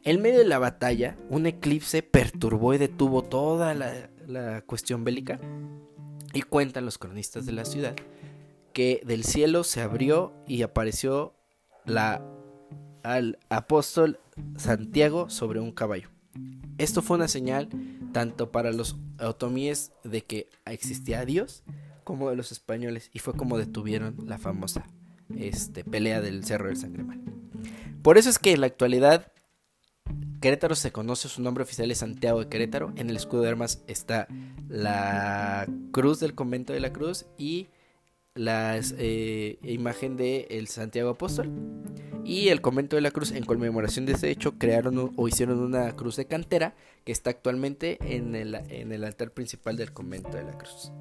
[0.04, 5.40] En medio de la batalla, un eclipse perturbó y detuvo toda la cuestión bélica
[6.32, 7.96] y cuentan los cronistas de la ciudad
[8.72, 11.34] que del cielo se abrió y apareció
[11.84, 12.22] la,
[13.02, 14.20] al apóstol
[14.56, 16.10] Santiago sobre un caballo.
[16.78, 17.68] Esto fue una señal
[18.12, 21.64] tanto para los otomíes de que existía Dios
[22.04, 24.86] como de los españoles y fue como detuvieron la famosa
[25.36, 27.20] este, pelea del Cerro del Sangremal.
[28.02, 29.32] Por eso es que en la actualidad
[30.40, 32.92] Querétaro se conoce, su nombre oficial es Santiago de Querétaro.
[32.96, 34.28] En el escudo de armas está
[34.68, 37.68] la cruz del convento de la cruz y
[38.34, 41.50] la eh, imagen de el Santiago Apóstol.
[42.24, 45.96] Y el convento de la cruz, en conmemoración de ese hecho, crearon o hicieron una
[45.96, 46.74] cruz de cantera
[47.04, 50.92] que está actualmente en el, en el altar principal del convento de la cruz.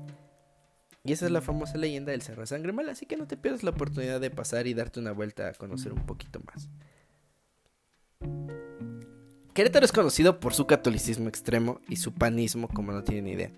[1.03, 3.63] Y esa es la famosa leyenda del Cerro Sangre Mala, así que no te pierdas
[3.63, 6.69] la oportunidad de pasar y darte una vuelta a conocer un poquito más.
[9.57, 13.51] Querétaro es conocido por su catolicismo extremo y su panismo como no tienen idea.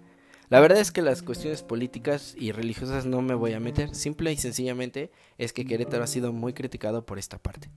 [0.48, 4.32] La verdad es que las cuestiones políticas y religiosas no me voy a meter, simple
[4.32, 7.70] y sencillamente es que Querétaro ha sido muy criticado por esta parte.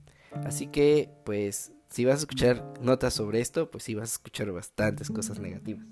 [0.45, 4.53] Así que, pues, si vas a escuchar notas sobre esto, pues sí vas a escuchar
[4.53, 5.85] bastantes cosas negativas.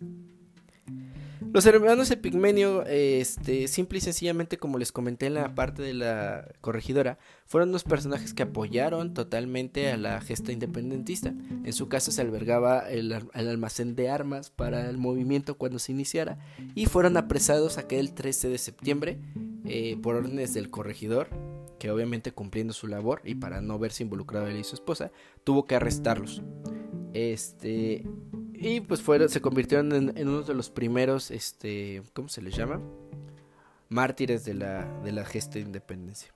[1.53, 6.49] Los hermanos Epigmenio, este, simple y sencillamente, como les comenté en la parte de la
[6.61, 11.35] corregidora, fueron los personajes que apoyaron totalmente a la gesta independentista.
[11.65, 16.39] En su caso se albergaba el, almacén de armas para el movimiento cuando se iniciara
[16.77, 19.19] y fueron apresados aquel 13 de septiembre
[19.65, 21.31] eh, por órdenes del corregidor,
[21.81, 25.11] que obviamente cumpliendo su labor y para no verse involucrado él y su esposa,
[25.43, 26.43] tuvo que arrestarlos.
[27.13, 28.05] Este,
[28.61, 32.79] y pues fueron, se convirtieron en, uno de los primeros, este, ¿cómo se les llama?
[33.89, 36.31] Mártires de la, de la gesta de independencia.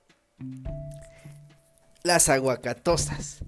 [2.02, 3.44] Las aguacatosas.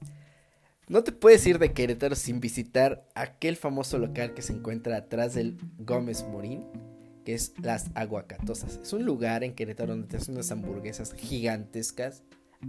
[0.88, 5.32] No te puedes ir de Querétaro sin visitar aquel famoso local que se encuentra atrás
[5.32, 6.64] del Gómez Morín,
[7.24, 8.78] que es Las Aguacatosas.
[8.82, 12.22] Es un lugar en Querétaro donde te hacen unas hamburguesas gigantescas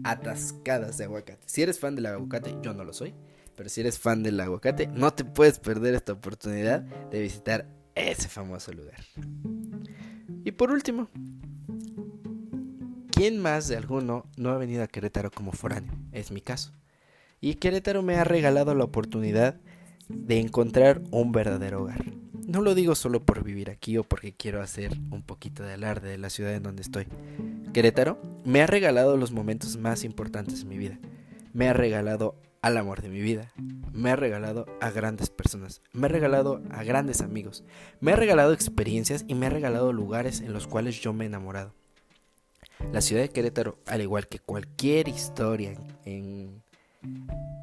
[0.04, 1.44] atascadas de aguacate.
[1.46, 3.14] Si eres fan del aguacate, yo no lo soy.
[3.58, 8.30] Pero si eres fan del aguacate, no te puedes perder esta oportunidad de visitar ese
[8.30, 9.00] famoso lugar.
[10.46, 11.10] Y por último,
[13.12, 15.92] ¿quién más de alguno no ha venido a Querétaro como foráneo?
[16.12, 16.72] Es mi caso.
[17.42, 19.60] Y Querétaro me ha regalado la oportunidad
[20.08, 22.06] de encontrar un verdadero hogar.
[22.46, 26.10] No lo digo solo por vivir aquí o porque quiero hacer un poquito de alarde
[26.10, 27.08] de la ciudad en donde estoy.
[27.74, 31.00] Querétaro me ha regalado los momentos más importantes de mi vida.
[31.54, 33.52] Me ha regalado al amor de mi vida.
[33.92, 35.82] Me ha regalado a grandes personas.
[35.94, 37.64] Me ha regalado a grandes amigos.
[38.00, 41.28] Me ha regalado experiencias y me ha regalado lugares en los cuales yo me he
[41.28, 41.74] enamorado.
[42.92, 45.74] La ciudad de Querétaro, al igual que cualquier historia
[46.06, 46.64] en,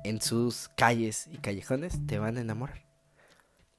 [0.04, 2.84] en sus calles y callejones, te van a enamorar.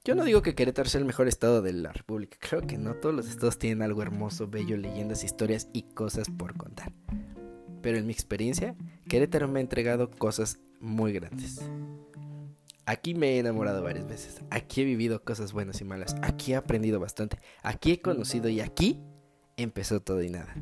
[0.06, 2.94] Yo no digo que Querétaro sea el mejor estado de la República, creo que no,
[2.94, 6.94] todos los estados tienen algo hermoso, bello, leyendas, historias y cosas por contar.
[7.82, 8.76] Pero en mi experiencia,
[9.10, 11.62] Querétaro me ha entregado cosas muy grandes.
[12.86, 16.56] Aquí me he enamorado varias veces, aquí he vivido cosas buenas y malas, aquí he
[16.56, 19.02] aprendido bastante, aquí he conocido y aquí
[19.58, 20.54] empezó todo y nada.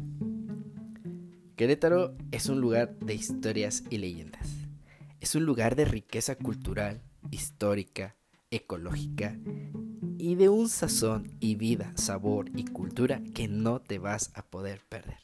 [1.55, 4.49] Querétaro es un lugar de historias y leyendas.
[5.19, 8.15] Es un lugar de riqueza cultural, histórica,
[8.51, 9.37] ecológica
[10.17, 14.81] y de un sazón y vida, sabor y cultura que no te vas a poder
[14.89, 15.19] perder.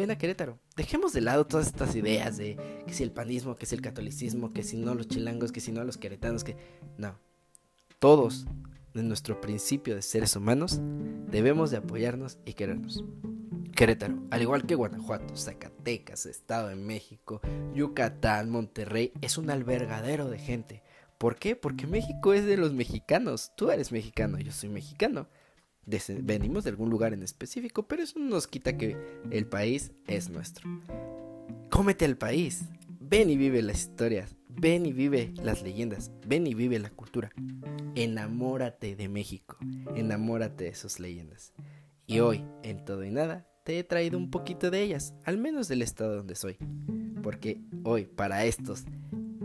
[0.00, 3.66] Ven a Querétaro, dejemos de lado todas estas ideas de que si el panismo, que
[3.66, 6.56] si el catolicismo, que si no los chilangos, que si no los queretanos, que
[6.96, 7.18] no.
[7.98, 8.46] Todos,
[8.94, 10.80] de nuestro principio de seres humanos,
[11.30, 13.04] debemos de apoyarnos y querernos.
[13.76, 17.42] Querétaro, al igual que Guanajuato, Zacatecas, Estado de México,
[17.74, 20.82] Yucatán, Monterrey, es un albergadero de gente
[21.20, 21.54] ¿Por qué?
[21.54, 23.52] Porque México es de los mexicanos.
[23.54, 25.28] Tú eres mexicano, yo soy mexicano.
[26.22, 28.96] Venimos de algún lugar en específico, pero eso no nos quita que
[29.30, 30.68] el país es nuestro.
[31.68, 32.64] Cómete al país.
[33.00, 34.36] Ven y vive las historias.
[34.48, 36.10] Ven y vive las leyendas.
[36.26, 37.32] Ven y vive la cultura.
[37.94, 39.56] Enamórate de México.
[39.94, 41.52] Enamórate de sus leyendas.
[42.06, 45.68] Y hoy, en todo y nada, te he traído un poquito de ellas, al menos
[45.68, 46.56] del estado donde soy.
[47.22, 48.84] Porque hoy, para estos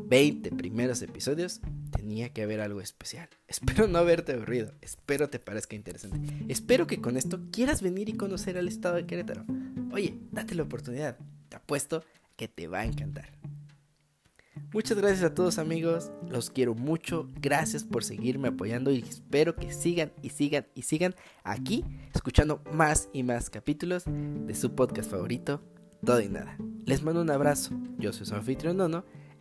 [0.08, 1.62] 20 primeros episodios,
[1.96, 3.30] tenía que haber algo especial.
[3.48, 6.20] Espero no haberte aburrido, espero te parezca interesante.
[6.48, 9.46] Espero que con esto quieras venir y conocer al estado de Querétaro.
[9.92, 11.18] Oye, date la oportunidad,
[11.50, 12.04] te apuesto
[12.36, 13.32] que te va a encantar.
[14.74, 19.72] Muchas gracias a todos amigos, los quiero mucho, gracias por seguirme apoyando y espero que
[19.72, 21.84] sigan y sigan y sigan aquí
[22.14, 25.62] escuchando más y más capítulos de su podcast favorito,
[26.04, 26.58] Todo y Nada.
[26.86, 29.06] Les mando un abrazo, yo soy su anfitrión Nono